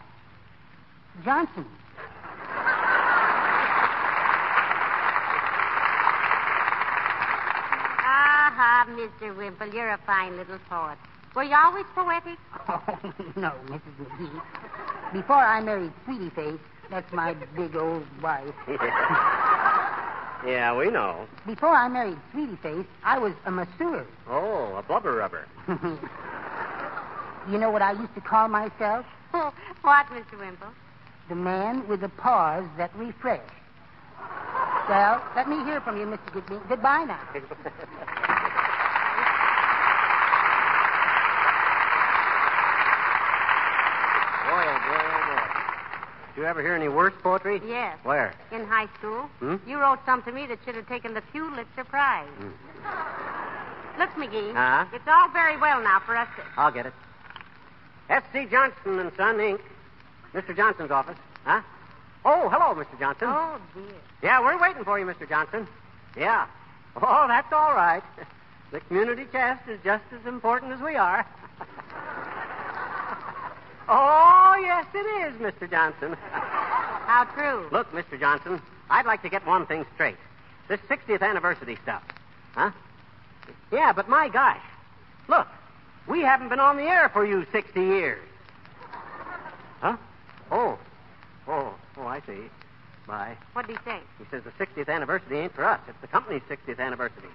Johnson. 1.23 1.65
Ah, 8.03 8.51
Aha, 8.51 8.85
Mr. 8.89 9.35
Wimple, 9.35 9.73
you're 9.73 9.89
a 9.89 9.97
fine 10.05 10.37
little 10.37 10.59
poet. 10.69 10.97
Were 11.35 11.43
you 11.43 11.55
always 11.55 11.85
poetic? 11.95 12.37
Oh, 12.69 12.81
no, 13.35 13.51
Mrs. 13.65 13.95
McGee. 13.99 14.41
Before 15.13 15.35
I 15.35 15.59
married 15.61 15.91
Sweetie 16.05 16.29
Face, 16.29 16.59
that's 16.89 17.11
my 17.11 17.33
big 17.55 17.75
old 17.75 18.05
wife. 18.21 18.53
yeah, 20.45 20.73
we 20.77 20.89
know. 20.91 21.27
Before 21.45 21.73
I 21.75 21.87
married 21.89 22.19
Sweetie 22.31 22.57
Face, 22.57 22.85
I 23.03 23.17
was 23.17 23.33
a 23.45 23.51
masseur. 23.51 24.05
Oh, 24.29 24.75
a 24.75 24.83
blubber 24.83 25.13
rubber. 25.15 25.47
you 27.49 27.57
know 27.57 27.71
what 27.71 27.81
I 27.81 27.93
used 27.93 28.13
to 28.15 28.21
call 28.21 28.47
myself? 28.47 29.05
what, 29.81 30.05
Mr. 30.07 30.37
Wimple? 30.39 30.71
The 31.29 31.35
man 31.35 31.87
with 31.87 32.01
the 32.01 32.09
paws 32.09 32.65
that 32.77 32.91
refresh. 32.95 33.41
Well, 34.89 35.21
let 35.35 35.47
me 35.47 35.63
hear 35.63 35.79
from 35.81 35.97
you, 35.97 36.05
Mr. 36.05 36.31
Goodby. 36.33 36.67
Goodbye 36.67 37.05
now. 37.05 37.19
Boy, 44.41 44.63
oh 44.67 44.79
boy, 44.87 44.99
oh 44.99 45.23
boy. 45.27 45.47
Did 46.35 46.41
you 46.41 46.47
ever 46.47 46.61
hear 46.61 46.73
any 46.75 46.89
worse 46.89 47.13
poetry? 47.21 47.61
Yes. 47.65 47.97
Where? 48.03 48.33
In 48.51 48.65
high 48.65 48.87
school. 48.97 49.29
Hmm? 49.39 49.57
You 49.67 49.79
wrote 49.79 49.99
some 50.05 50.23
to 50.23 50.31
me 50.31 50.45
that 50.47 50.59
should 50.65 50.75
have 50.75 50.87
taken 50.87 51.13
the 51.13 51.21
Pulitzer 51.21 51.83
Prize. 51.85 52.27
Look, 53.99 54.09
McGee. 54.11 54.51
Uh-huh. 54.51 54.85
It's 54.93 55.07
all 55.07 55.29
very 55.29 55.57
well 55.57 55.81
now 55.81 56.01
for 56.05 56.15
us 56.17 56.27
to. 56.37 56.43
I'll 56.57 56.71
get 56.71 56.85
it. 56.87 56.93
S.C. 58.09 58.45
Johnson 58.49 58.99
and 58.99 59.11
Son, 59.15 59.37
Inc. 59.37 59.59
Mr. 60.33 60.55
Johnson's 60.55 60.91
office. 60.91 61.17
Huh? 61.43 61.61
Oh, 62.23 62.49
hello, 62.49 62.75
Mr. 62.75 62.99
Johnson. 62.99 63.27
Oh, 63.29 63.59
dear. 63.73 63.83
Yeah, 64.21 64.41
we're 64.41 64.59
waiting 64.61 64.83
for 64.83 64.99
you, 64.99 65.05
Mr. 65.05 65.27
Johnson. 65.27 65.67
Yeah. 66.15 66.47
Oh, 66.95 67.25
that's 67.27 67.51
all 67.51 67.73
right. 67.73 68.03
The 68.71 68.79
community 68.81 69.25
chest 69.31 69.67
is 69.67 69.79
just 69.83 70.03
as 70.13 70.25
important 70.25 70.71
as 70.71 70.79
we 70.81 70.95
are. 70.95 71.25
oh, 73.89 74.57
yes, 74.61 74.85
it 74.93 74.97
is, 75.27 75.33
Mr. 75.41 75.69
Johnson. 75.69 76.15
How 76.31 77.25
true. 77.33 77.67
Look, 77.71 77.91
Mr. 77.91 78.19
Johnson, 78.19 78.61
I'd 78.89 79.05
like 79.05 79.21
to 79.23 79.29
get 79.29 79.45
one 79.45 79.65
thing 79.65 79.85
straight. 79.95 80.17
This 80.67 80.79
60th 80.81 81.21
anniversary 81.21 81.77
stuff. 81.83 82.03
Huh? 82.53 82.71
Yeah, 83.71 83.91
but 83.93 84.07
my 84.07 84.29
gosh. 84.29 84.61
Look, 85.27 85.47
we 86.07 86.21
haven't 86.21 86.49
been 86.49 86.59
on 86.59 86.77
the 86.77 86.83
air 86.83 87.09
for 87.09 87.25
you 87.25 87.45
60 87.51 87.79
years. 87.81 88.23
Huh? 89.81 89.97
Oh. 90.51 90.77
Oh, 91.47 91.73
oh, 91.97 92.05
I 92.05 92.21
see. 92.27 92.49
Bye. 93.07 93.35
What 93.53 93.67
did 93.67 93.77
he 93.77 93.83
say? 93.83 93.99
He 94.19 94.25
says 94.29 94.43
the 94.43 94.51
60th 94.63 94.89
anniversary 94.89 95.39
ain't 95.39 95.55
for 95.55 95.65
us. 95.65 95.79
It's 95.87 95.99
the 96.01 96.07
company's 96.07 96.43
60th 96.49 96.79
anniversary. 96.79 97.29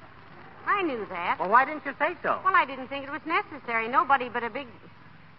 I 0.67 0.83
knew 0.83 1.07
that. 1.11 1.39
Well, 1.41 1.49
why 1.49 1.65
didn't 1.65 1.85
you 1.87 1.95
say 1.99 2.15
so? 2.23 2.41
Well, 2.45 2.55
I 2.55 2.65
didn't 2.65 2.89
think 2.89 3.05
it 3.05 3.11
was 3.11 3.23
necessary. 3.27 3.89
Nobody 3.89 4.29
but 4.29 4.43
a 4.45 4.51
big. 4.51 4.67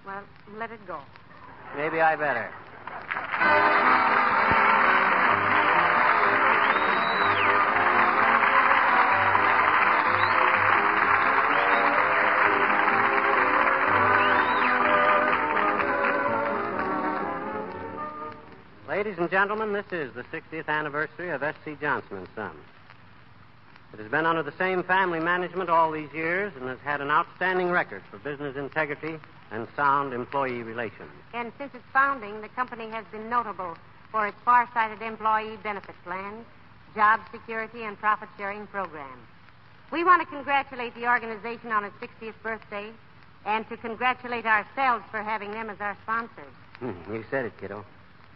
Well, 0.05 0.23
let 0.57 0.71
it 0.71 0.85
go. 0.87 0.99
Maybe 1.75 2.01
I 2.01 2.15
better. 2.15 2.51
Ladies 18.97 19.19
and 19.19 19.29
gentlemen, 19.29 19.73
this 19.73 19.86
is 19.91 20.12
the 20.15 20.23
60th 20.23 20.67
anniversary 20.67 21.29
of 21.29 21.43
S.C. 21.43 21.77
Johnson 21.79 22.17
and 22.17 22.27
Son. 22.36 22.49
It 23.93 23.99
has 23.99 24.10
been 24.10 24.25
under 24.25 24.41
the 24.41 24.57
same 24.57 24.81
family 24.81 25.19
management 25.19 25.69
all 25.69 25.91
these 25.91 26.12
years 26.13 26.51
and 26.60 26.67
has 26.67 26.79
had 26.79 26.99
an 26.99 27.12
outstanding 27.12 27.69
record 27.69 28.01
for 28.10 28.17
business 28.17 28.57
integrity 28.57 29.19
and 29.51 29.67
sound 29.75 30.13
employee 30.13 30.63
relations. 30.63 31.12
And 31.36 31.51
since 31.60 31.75
its 31.75 31.83
founding, 31.93 32.41
the 32.41 32.49
company 32.49 32.89
has 32.89 33.05
been 33.12 33.29
notable 33.29 33.77
for 34.12 34.25
its 34.25 34.38
far-sighted 34.43 35.03
employee 35.03 35.57
benefit 35.62 35.95
plans, 36.03 36.47
job 36.95 37.19
security, 37.31 37.83
and 37.83 37.99
profit-sharing 37.99 38.65
programs. 38.65 39.27
We 39.91 40.03
want 40.03 40.23
to 40.23 40.27
congratulate 40.36 40.95
the 40.95 41.07
organization 41.07 41.71
on 41.71 41.83
its 41.86 41.95
60th 41.97 42.33
birthday 42.41 42.89
and 43.45 43.69
to 43.69 43.77
congratulate 43.77 44.47
ourselves 44.47 45.05
for 45.12 45.21
having 45.21 45.51
them 45.51 45.69
as 45.69 45.79
our 45.81 45.95
sponsors. 46.01 46.53
Hmm, 46.79 47.13
you 47.13 47.23
said 47.29 47.45
it, 47.45 47.55
kiddo. 47.62 47.86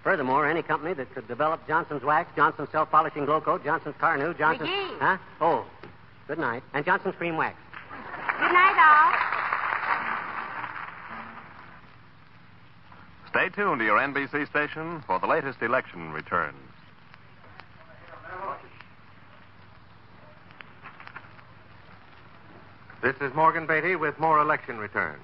Furthermore, 0.04 0.48
any 0.48 0.64
company 0.64 0.94
that 0.94 1.14
could 1.14 1.28
develop 1.28 1.68
Johnson's 1.68 2.04
wax, 2.04 2.32
Johnson's 2.36 2.70
self-polishing 2.72 3.26
glow 3.26 3.40
coat, 3.40 3.64
Johnson's 3.64 3.96
Carnu, 4.00 4.36
Johnson's... 4.38 4.70
McGee. 4.70 5.00
Huh? 5.00 5.18
Oh, 5.40 5.66
good 6.28 6.40
night. 6.40 6.64
And 6.74 6.84
Johnson's 6.84 7.16
cream 7.16 7.38
wax. 7.38 7.56
Good 8.40 8.52
night, 8.52 8.76
all. 8.80 9.32
Stay 13.30 13.50
tuned 13.50 13.80
to 13.80 13.86
your 13.86 14.00
NBC 14.00 14.50
station 14.50 15.04
for 15.06 15.20
the 15.20 15.28
latest 15.28 15.62
election 15.62 16.12
returns. 16.12 16.58
This 23.02 23.16
is 23.22 23.34
Morgan 23.34 23.66
Beatty 23.66 23.96
with 23.96 24.20
more 24.20 24.40
election 24.40 24.78
returns. 24.78 25.22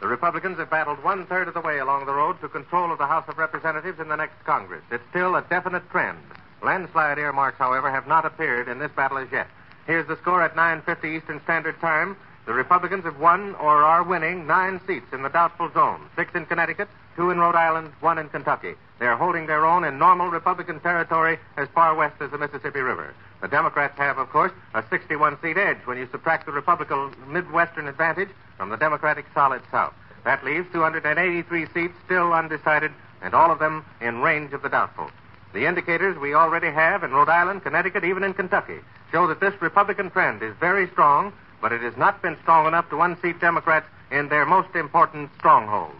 The 0.00 0.08
Republicans 0.08 0.58
have 0.58 0.70
battled 0.70 1.04
one 1.04 1.26
third 1.26 1.46
of 1.46 1.52
the 1.52 1.60
way 1.60 1.78
along 1.78 2.06
the 2.06 2.14
road 2.14 2.40
to 2.40 2.48
control 2.48 2.90
of 2.90 2.96
the 2.96 3.06
House 3.06 3.28
of 3.28 3.36
Representatives 3.36 4.00
in 4.00 4.08
the 4.08 4.16
next 4.16 4.42
Congress. 4.44 4.82
It's 4.90 5.04
still 5.10 5.36
a 5.36 5.42
definite 5.42 5.88
trend. 5.90 6.18
Landslide 6.62 7.18
earmarks, 7.18 7.58
however, 7.58 7.90
have 7.90 8.06
not 8.06 8.24
appeared 8.24 8.66
in 8.66 8.78
this 8.78 8.90
battle 8.92 9.18
as 9.18 9.30
yet. 9.30 9.48
Here's 9.86 10.06
the 10.06 10.16
score 10.16 10.42
at 10.42 10.56
9:50 10.56 11.16
Eastern 11.16 11.40
Standard 11.42 11.78
Time. 11.80 12.16
The 12.46 12.54
Republicans 12.54 13.04
have 13.04 13.18
won 13.18 13.54
or 13.56 13.82
are 13.84 14.02
winning 14.02 14.46
nine 14.46 14.80
seats 14.86 15.12
in 15.12 15.22
the 15.22 15.28
doubtful 15.28 15.70
zone: 15.72 16.00
six 16.16 16.34
in 16.34 16.46
Connecticut, 16.46 16.88
two 17.14 17.30
in 17.30 17.38
Rhode 17.38 17.54
Island, 17.54 17.92
one 18.00 18.16
in 18.16 18.30
Kentucky. 18.30 18.76
They're 18.98 19.16
holding 19.16 19.46
their 19.46 19.66
own 19.66 19.84
in 19.84 19.98
normal 19.98 20.28
Republican 20.28 20.80
territory 20.80 21.38
as 21.58 21.68
far 21.74 21.94
west 21.94 22.22
as 22.22 22.30
the 22.30 22.38
Mississippi 22.38 22.80
River. 22.80 23.12
The 23.40 23.48
Democrats 23.48 23.96
have, 23.96 24.18
of 24.18 24.28
course, 24.30 24.52
a 24.74 24.82
61-seat 24.82 25.56
edge 25.56 25.78
when 25.86 25.98
you 25.98 26.06
subtract 26.10 26.46
the 26.46 26.52
Republican 26.52 27.14
Midwestern 27.26 27.88
advantage 27.88 28.28
from 28.56 28.68
the 28.68 28.76
Democratic 28.76 29.24
solid 29.32 29.62
South. 29.70 29.94
That 30.24 30.44
leaves 30.44 30.66
283 30.72 31.66
seats 31.72 31.94
still 32.04 32.32
undecided, 32.32 32.92
and 33.22 33.34
all 33.34 33.50
of 33.50 33.58
them 33.58 33.84
in 34.00 34.20
range 34.20 34.52
of 34.52 34.62
the 34.62 34.68
doubtful. 34.68 35.10
The 35.54 35.66
indicators 35.66 36.18
we 36.18 36.34
already 36.34 36.70
have 36.70 37.02
in 37.02 37.12
Rhode 37.12 37.30
Island, 37.30 37.62
Connecticut, 37.62 38.04
even 38.04 38.22
in 38.22 38.34
Kentucky. 38.34 38.80
show 39.10 39.26
that 39.26 39.40
this 39.40 39.54
Republican 39.60 40.10
trend 40.10 40.42
is 40.42 40.54
very 40.60 40.88
strong, 40.90 41.32
but 41.60 41.72
it 41.72 41.80
has 41.82 41.96
not 41.96 42.22
been 42.22 42.36
strong 42.42 42.66
enough 42.66 42.88
to 42.90 43.00
unseat 43.00 43.40
Democrats 43.40 43.86
in 44.10 44.28
their 44.28 44.46
most 44.46 44.74
important 44.74 45.30
strongholds. 45.38 45.94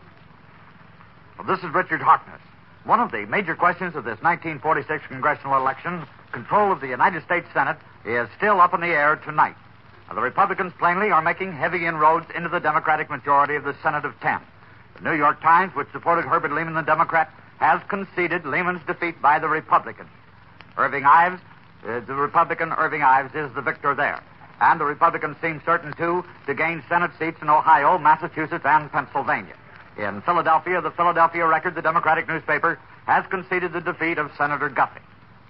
Well, 1.38 1.46
this 1.46 1.64
is 1.64 1.74
Richard 1.74 2.03
Harkness. 2.03 2.40
One 2.85 3.00
of 3.00 3.11
the 3.11 3.26
major 3.26 3.55
questions 3.55 3.96
of 3.96 4.05
this 4.05 4.20
1946 4.22 5.07
congressional 5.09 5.57
election, 5.57 6.07
control 6.32 6.72
of 6.72 6.80
the 6.80 6.88
United 6.88 7.24
States 7.24 7.46
Senate, 7.52 7.76
is 8.04 8.28
still 8.36 8.60
up 8.60 8.74
in 8.74 8.80
the 8.80 8.88
air 8.88 9.16
tonight. 9.16 9.56
Now, 10.08 10.14
the 10.16 10.22
Republicans 10.22 10.72
plainly 10.78 11.10
are 11.10 11.22
making 11.22 11.52
heavy 11.52 11.86
inroads 11.86 12.26
into 12.34 12.48
the 12.48 12.58
Democratic 12.58 13.10
majority 13.10 13.54
of 13.54 13.64
the 13.64 13.76
Senate 13.82 14.04
of 14.04 14.18
10. 14.20 14.40
The 14.96 15.10
New 15.10 15.16
York 15.16 15.40
Times, 15.40 15.74
which 15.74 15.88
supported 15.92 16.24
Herbert 16.24 16.52
Lehman, 16.52 16.74
the 16.74 16.82
Democrat, 16.82 17.32
has 17.58 17.80
conceded 17.88 18.44
Lehman's 18.44 18.84
defeat 18.86 19.20
by 19.22 19.38
the 19.38 19.48
Republicans. 19.48 20.10
Irving 20.76 21.04
Ives, 21.04 21.40
uh, 21.86 22.00
the 22.00 22.14
Republican 22.14 22.72
Irving 22.72 23.02
Ives, 23.02 23.34
is 23.34 23.52
the 23.54 23.62
victor 23.62 23.94
there. 23.94 24.20
And 24.60 24.80
the 24.80 24.84
Republicans 24.84 25.36
seem 25.40 25.62
certain, 25.64 25.92
too, 25.92 26.24
to 26.46 26.54
gain 26.54 26.82
Senate 26.88 27.12
seats 27.18 27.38
in 27.40 27.48
Ohio, 27.48 27.98
Massachusetts, 27.98 28.64
and 28.64 28.90
Pennsylvania. 28.90 29.54
In 29.96 30.22
Philadelphia, 30.22 30.80
the 30.80 30.90
Philadelphia 30.90 31.46
Record, 31.46 31.74
the 31.74 31.82
Democratic 31.82 32.28
newspaper, 32.28 32.78
has 33.06 33.24
conceded 33.26 33.72
the 33.72 33.80
defeat 33.80 34.18
of 34.18 34.30
Senator 34.36 34.68
Guffey. 34.68 35.00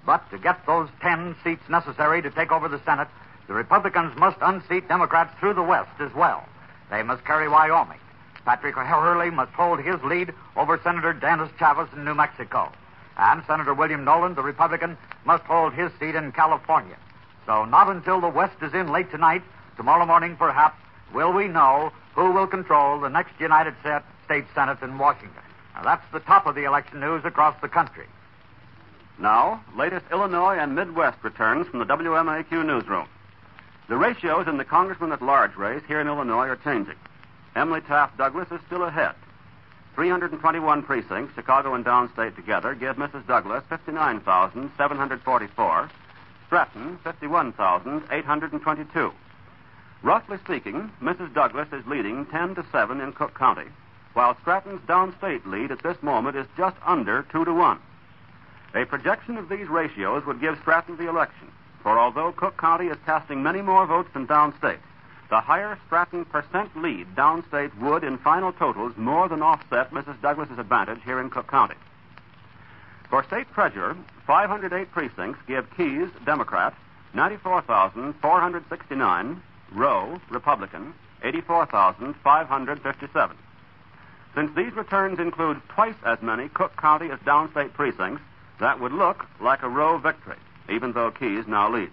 But 0.07 0.29
to 0.31 0.39
get 0.39 0.67
those 0.67 0.89
ten 1.01 1.37
seats 1.45 1.69
necessary 1.69 2.23
to 2.23 2.31
take 2.31 2.53
over 2.53 2.69
the 2.69 2.81
Senate, 2.85 3.09
the 3.47 3.55
Republicans 3.55 4.17
must 4.17 4.39
unseat 4.41 4.89
Democrats 4.89 5.35
through 5.39 5.55
the 5.55 5.63
West 5.63 6.01
as 6.01 6.13
well. 6.15 6.45
They 6.91 7.03
must 7.03 7.25
carry 7.25 7.49
Wyoming. 7.49 7.99
Patrick 8.45 8.75
Hurley 8.75 9.31
must 9.31 9.53
hold 9.53 9.81
his 9.81 10.03
lead 10.03 10.33
over 10.57 10.81
Senator 10.83 11.13
Dennis 11.13 11.51
Chavez 11.59 11.89
in 11.95 12.05
New 12.05 12.15
Mexico. 12.15 12.73
And 13.17 13.43
Senator 13.47 13.75
William 13.75 14.05
Knowland, 14.05 14.37
the 14.37 14.43
Republican, 14.43 14.97
must 15.25 15.45
hold 15.45 15.75
his 15.75 15.93
seat 16.01 16.15
in 16.15 16.33
California. 16.33 16.97
So 17.47 17.65
not 17.65 17.89
until 17.89 18.21
the 18.21 18.29
West 18.29 18.57
is 18.63 18.73
in 18.73 18.91
late 18.91 19.11
tonight, 19.11 19.43
tomorrow 19.77 20.07
morning 20.07 20.37
perhaps, 20.37 20.77
will 21.13 21.33
we 21.33 21.49
know 21.49 21.93
who 22.15 22.31
will 22.31 22.47
control 22.47 23.01
the 23.01 23.09
next 23.09 23.33
United 23.39 23.75
States 24.25 24.49
Senate 24.55 24.81
in 24.83 24.99
Washington. 24.99 25.43
Now, 25.75 25.83
that's 25.83 26.13
the 26.13 26.21
top 26.21 26.47
of 26.47 26.55
the 26.55 26.65
election 26.65 27.01
news 27.01 27.25
across 27.25 27.61
the 27.61 27.69
country. 27.69 28.07
Now, 29.21 29.63
latest 29.77 30.07
Illinois 30.11 30.57
and 30.57 30.75
Midwest 30.75 31.23
returns 31.23 31.67
from 31.67 31.79
the 31.79 31.85
WMAQ 31.85 32.65
newsroom. 32.65 33.07
The 33.87 33.97
ratios 33.97 34.49
in 34.49 34.57
the 34.57 34.65
Congressman 34.65 35.13
at 35.13 35.21
Large 35.21 35.57
race 35.57 35.83
here 35.87 36.01
in 36.01 36.07
Illinois 36.07 36.49
are 36.49 36.57
changing. 36.57 36.97
Emily 37.55 37.83
Taft 37.83 38.17
Douglas 38.17 38.51
is 38.51 38.63
still 38.67 38.85
ahead. 38.85 39.15
321 39.95 40.83
precincts, 40.85 41.35
Chicago 41.35 41.75
and 41.75 41.85
downstate 41.85 42.35
together, 42.35 42.75
give 42.75 42.97
Mrs. 42.97 43.27
Douglas 43.27 43.63
59,744, 43.69 45.91
Stratton 46.47 46.99
51,822. 47.05 49.13
Roughly 50.03 50.39
speaking, 50.45 50.91
Mrs. 51.03 51.35
Douglas 51.35 51.69
is 51.73 51.87
leading 51.87 52.25
10 52.25 52.55
to 52.55 52.65
7 52.73 53.03
in 53.03 53.13
Cook 53.13 53.35
County, 53.35 53.67
while 54.15 54.35
Stratton's 54.41 54.81
downstate 54.87 55.45
lead 55.45 55.71
at 55.71 55.83
this 55.83 56.03
moment 56.03 56.37
is 56.37 56.47
just 56.57 56.77
under 56.87 57.27
2 57.31 57.45
to 57.45 57.53
1. 57.53 57.79
A 58.75 58.85
projection 58.85 59.37
of 59.37 59.49
these 59.49 59.69
ratios 59.69 60.25
would 60.27 60.41
give 60.41 60.57
Stratton 60.59 60.97
the 60.97 61.09
election, 61.09 61.49
for 61.83 61.99
although 61.99 62.31
Cook 62.31 62.57
County 62.57 62.87
is 62.87 62.97
casting 63.05 63.43
many 63.43 63.63
more 63.63 63.85
votes 63.87 64.11
than 64.13 64.29
downstate, 64.29 64.79
the 65.29 65.41
higher 65.41 65.77
Stratton 65.87 66.25
percent 66.25 66.77
lead 66.77 67.17
downstate 67.17 67.77
would, 67.79 68.05
in 68.05 68.17
final 68.19 68.53
totals, 68.53 68.97
more 68.97 69.29
than 69.29 69.43
offset 69.43 69.91
Mrs. 69.91 70.21
Douglas's 70.21 70.59
advantage 70.59 71.01
here 71.05 71.19
in 71.21 71.31
Cook 71.31 71.49
County. 71.49 71.75
For 73.09 73.25
state 73.25 73.53
treasurer, 73.55 73.97
508 74.27 74.93
precincts 74.93 75.41
give 75.49 75.69
Keyes, 75.77 76.09
Democrat, 76.25 76.73
94,469, 77.15 79.43
Rowe, 79.73 80.21
Republican, 80.31 80.95
84,557. 81.25 83.37
Since 84.35 84.55
these 84.55 84.73
returns 84.75 85.19
include 85.19 85.61
twice 85.71 85.97
as 86.05 86.23
many 86.23 86.49
Cook 86.49 86.77
County 86.77 87.11
as 87.11 87.19
downstate 87.21 87.73
precincts, 87.73 88.23
that 88.61 88.81
would 88.81 88.93
look 88.93 89.27
like 89.41 89.63
a 89.63 89.69
Rowe 89.69 89.99
victory, 89.99 90.37
even 90.69 90.93
though 90.93 91.11
Keyes 91.11 91.47
now 91.47 91.71
leads. 91.73 91.93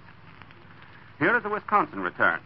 Here 1.20 1.36
is 1.36 1.44
the 1.44 1.50
Wisconsin 1.50 2.02
return. 2.02 2.40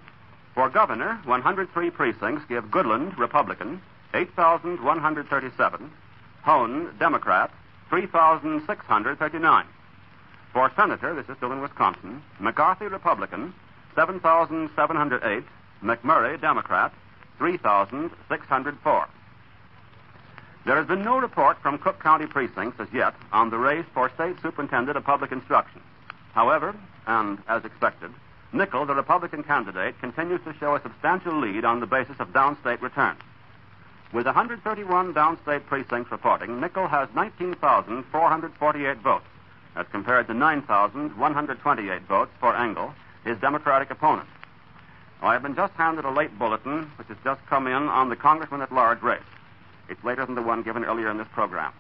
For 0.54 0.70
governor, 0.70 1.20
103 1.26 1.90
precincts 1.90 2.46
give 2.48 2.66
Goodland, 2.66 3.18
Republican, 3.18 3.82
8,137, 4.14 5.92
Hoan, 6.44 6.96
Democrat, 7.00 7.52
3,639. 7.90 9.66
For 10.54 10.72
senator, 10.76 11.14
this 11.14 11.30
is 11.30 11.38
still 11.38 11.52
in 11.52 11.62
Wisconsin, 11.62 12.22
McCarthy, 12.40 12.88
Republican, 12.88 13.54
7,708, 13.96 15.44
McMurray, 15.84 16.40
Democrat, 16.40 16.94
3,604. 17.38 19.08
There 20.64 20.76
has 20.76 20.86
been 20.86 21.04
no 21.04 21.18
report 21.18 21.58
from 21.62 21.80
Cook 21.80 22.00
County 22.00 22.28
precincts 22.28 22.80
as 22.80 22.88
yet 22.94 23.16
on 23.32 23.50
the 23.50 23.58
race 23.58 23.86
for 23.96 24.12
State 24.12 24.36
Superintendent 24.44 24.96
of 24.96 25.04
Public 25.04 25.32
Instruction. 25.32 25.82
However, 26.34 26.76
and 27.08 27.40
as 27.48 27.66
expected, 27.66 28.12
Nickell, 28.54 28.86
the 28.86 28.94
Republican 28.94 29.44
candidate, 29.44 30.00
continues 30.00 30.42
to 30.44 30.54
show 30.60 30.76
a 30.76 30.82
substantial 30.82 31.40
lead 31.40 31.66
on 31.66 31.80
the 31.80 31.88
basis 31.88 32.20
of 32.20 32.32
downstate 32.32 32.82
returns. 32.82 33.20
With 34.14 34.28
131 34.28 35.14
downstate 35.16 35.66
precincts 35.66 36.12
reporting, 36.12 36.60
Nickell 36.60 36.88
has 36.88 37.10
19,448 37.16 38.98
votes, 38.98 39.26
as 39.76 39.88
compared 39.92 40.28
to 40.28 40.34
9,128 40.36 42.02
votes 42.04 42.32
for 42.40 42.56
Engel, 42.56 42.94
his 43.24 43.38
Democratic 43.40 43.90
opponent. 43.90 44.28
I 45.24 45.34
have 45.34 45.42
been 45.42 45.56
just 45.56 45.74
handed 45.74 46.06
a 46.06 46.12
late 46.12 46.38
bulletin, 46.38 46.92
which 46.98 47.08
has 47.08 47.18
just 47.24 47.44
come 47.48 47.66
in 47.66 47.88
on 47.88 48.10
the 48.10 48.16
Congressman 48.16 48.62
at 48.62 48.72
Large 48.72 49.02
race. 49.02 49.22
It's 49.92 50.04
later 50.06 50.26
than 50.26 50.36
the 50.36 50.42
one 50.42 50.64
given 50.64 50.86
earlier 50.86 51.12
in 51.12 51.18
this 51.18 51.28
program. 51.34 51.74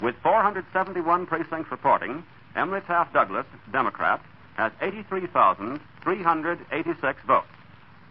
With 0.00 0.14
471 0.22 1.26
precincts 1.26 1.70
reporting, 1.70 2.24
Emily 2.56 2.80
Taft 2.80 3.12
Douglas, 3.12 3.44
Democrat, 3.70 4.22
has 4.56 4.72
83,386 4.80 7.22
votes. 7.26 7.46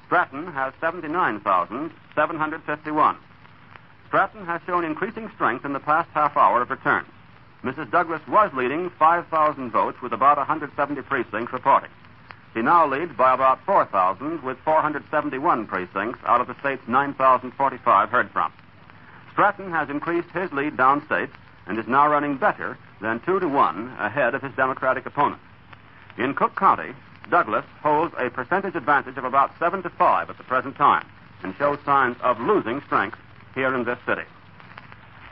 Stratton 0.06 0.46
has 0.54 0.76
79,751. 0.80 3.18
Stratton 4.08 4.46
has 4.46 4.62
shown 4.68 4.86
increasing 4.86 5.28
strength 5.34 5.66
in 5.66 5.74
the 5.74 5.80
past 5.80 6.08
half 6.14 6.38
hour 6.38 6.62
of 6.62 6.70
returns. 6.70 7.08
Mrs. 7.64 7.90
Douglas 7.90 8.22
was 8.28 8.54
leading 8.54 8.92
5,000 8.92 9.72
votes 9.72 10.00
with 10.04 10.14
about 10.14 10.38
170 10.38 11.02
precincts 11.02 11.52
reporting. 11.52 11.90
She 12.54 12.62
now 12.62 12.86
leads 12.86 13.14
by 13.14 13.34
about 13.34 13.66
4,000 13.66 14.44
with 14.44 14.60
471 14.60 15.66
precincts 15.66 16.20
out 16.26 16.42
of 16.42 16.48
the 16.48 16.54
state's 16.60 16.88
9,045 16.88 18.10
heard 18.10 18.30
from. 18.30 18.54
Stratton 19.38 19.70
has 19.70 19.88
increased 19.92 20.32
his 20.32 20.52
lead 20.52 20.78
downstate 20.78 21.30
and 21.68 21.78
is 21.78 21.86
now 21.86 22.10
running 22.10 22.38
better 22.38 22.76
than 23.02 23.20
two 23.20 23.40
to 23.40 23.48
one 23.48 23.96
ahead 24.00 24.34
of 24.34 24.42
his 24.42 24.52
Democratic 24.56 25.06
opponent. 25.06 25.40
In 26.18 26.34
Cook 26.34 26.56
County, 26.56 26.96
Douglas 27.30 27.64
holds 27.84 28.16
a 28.18 28.32
percentage 28.32 28.74
advantage 28.74 29.16
of 29.16 29.26
about 29.26 29.52
seven 29.60 29.84
to 29.84 29.92
five 29.92 30.32
at 30.32 30.40
the 30.40 30.44
present 30.44 30.76
time 30.76 31.06
and 31.44 31.56
shows 31.56 31.78
signs 31.86 32.18
of 32.22 32.40
losing 32.40 32.82
strength 32.88 33.20
here 33.54 33.76
in 33.76 33.84
this 33.84 34.00
city. 34.08 34.24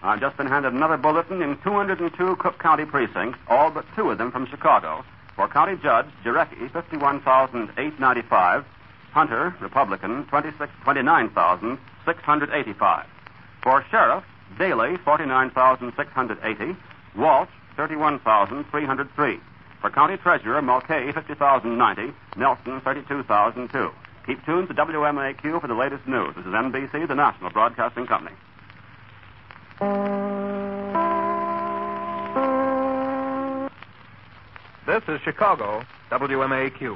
I've 0.04 0.20
just 0.20 0.38
been 0.38 0.46
handed 0.46 0.74
another 0.74 0.98
bulletin 0.98 1.41
in 1.41 1.58
202 1.63 2.36
Cook 2.36 2.60
County 2.60 2.86
precincts, 2.86 3.39
all 3.48 3.72
but 3.72 3.86
two 3.96 4.12
of 4.12 4.20
them 4.20 4.32
from 4.32 4.46
Chicago. 4.46 5.04
For 5.36 5.48
County 5.48 5.78
Judge, 5.82 6.06
Jarecki, 6.24 6.72
51,895. 6.72 8.65
Hunter, 9.13 9.56
Republican, 9.60 10.26
26, 10.26 10.72
29,685. 10.84 13.08
For 13.65 13.84
Sheriff, 13.89 14.23
Daly, 14.60 14.95
49,680. 14.97 16.78
Walsh, 17.17 17.49
31,303. 17.75 19.39
For 19.82 19.89
County 19.89 20.17
Treasurer, 20.17 20.62
Mulcahy, 20.62 21.12
50,090. 21.12 22.13
Nelson, 22.38 22.80
32,002. 22.82 23.91
Keep 24.28 24.45
tuned 24.45 24.67
to 24.67 24.75
WMAQ 24.75 25.60
for 25.60 25.67
the 25.67 25.73
latest 25.73 26.08
news. 26.08 26.36
This 26.36 26.45
is 26.45 26.54
NBC, 26.54 27.08
the 27.08 27.15
National 27.15 27.49
Broadcasting 27.49 28.06
Company. 28.06 28.36
This 34.86 35.01
is 35.08 35.19
Chicago, 35.21 35.84
WMAQ. 36.12 36.95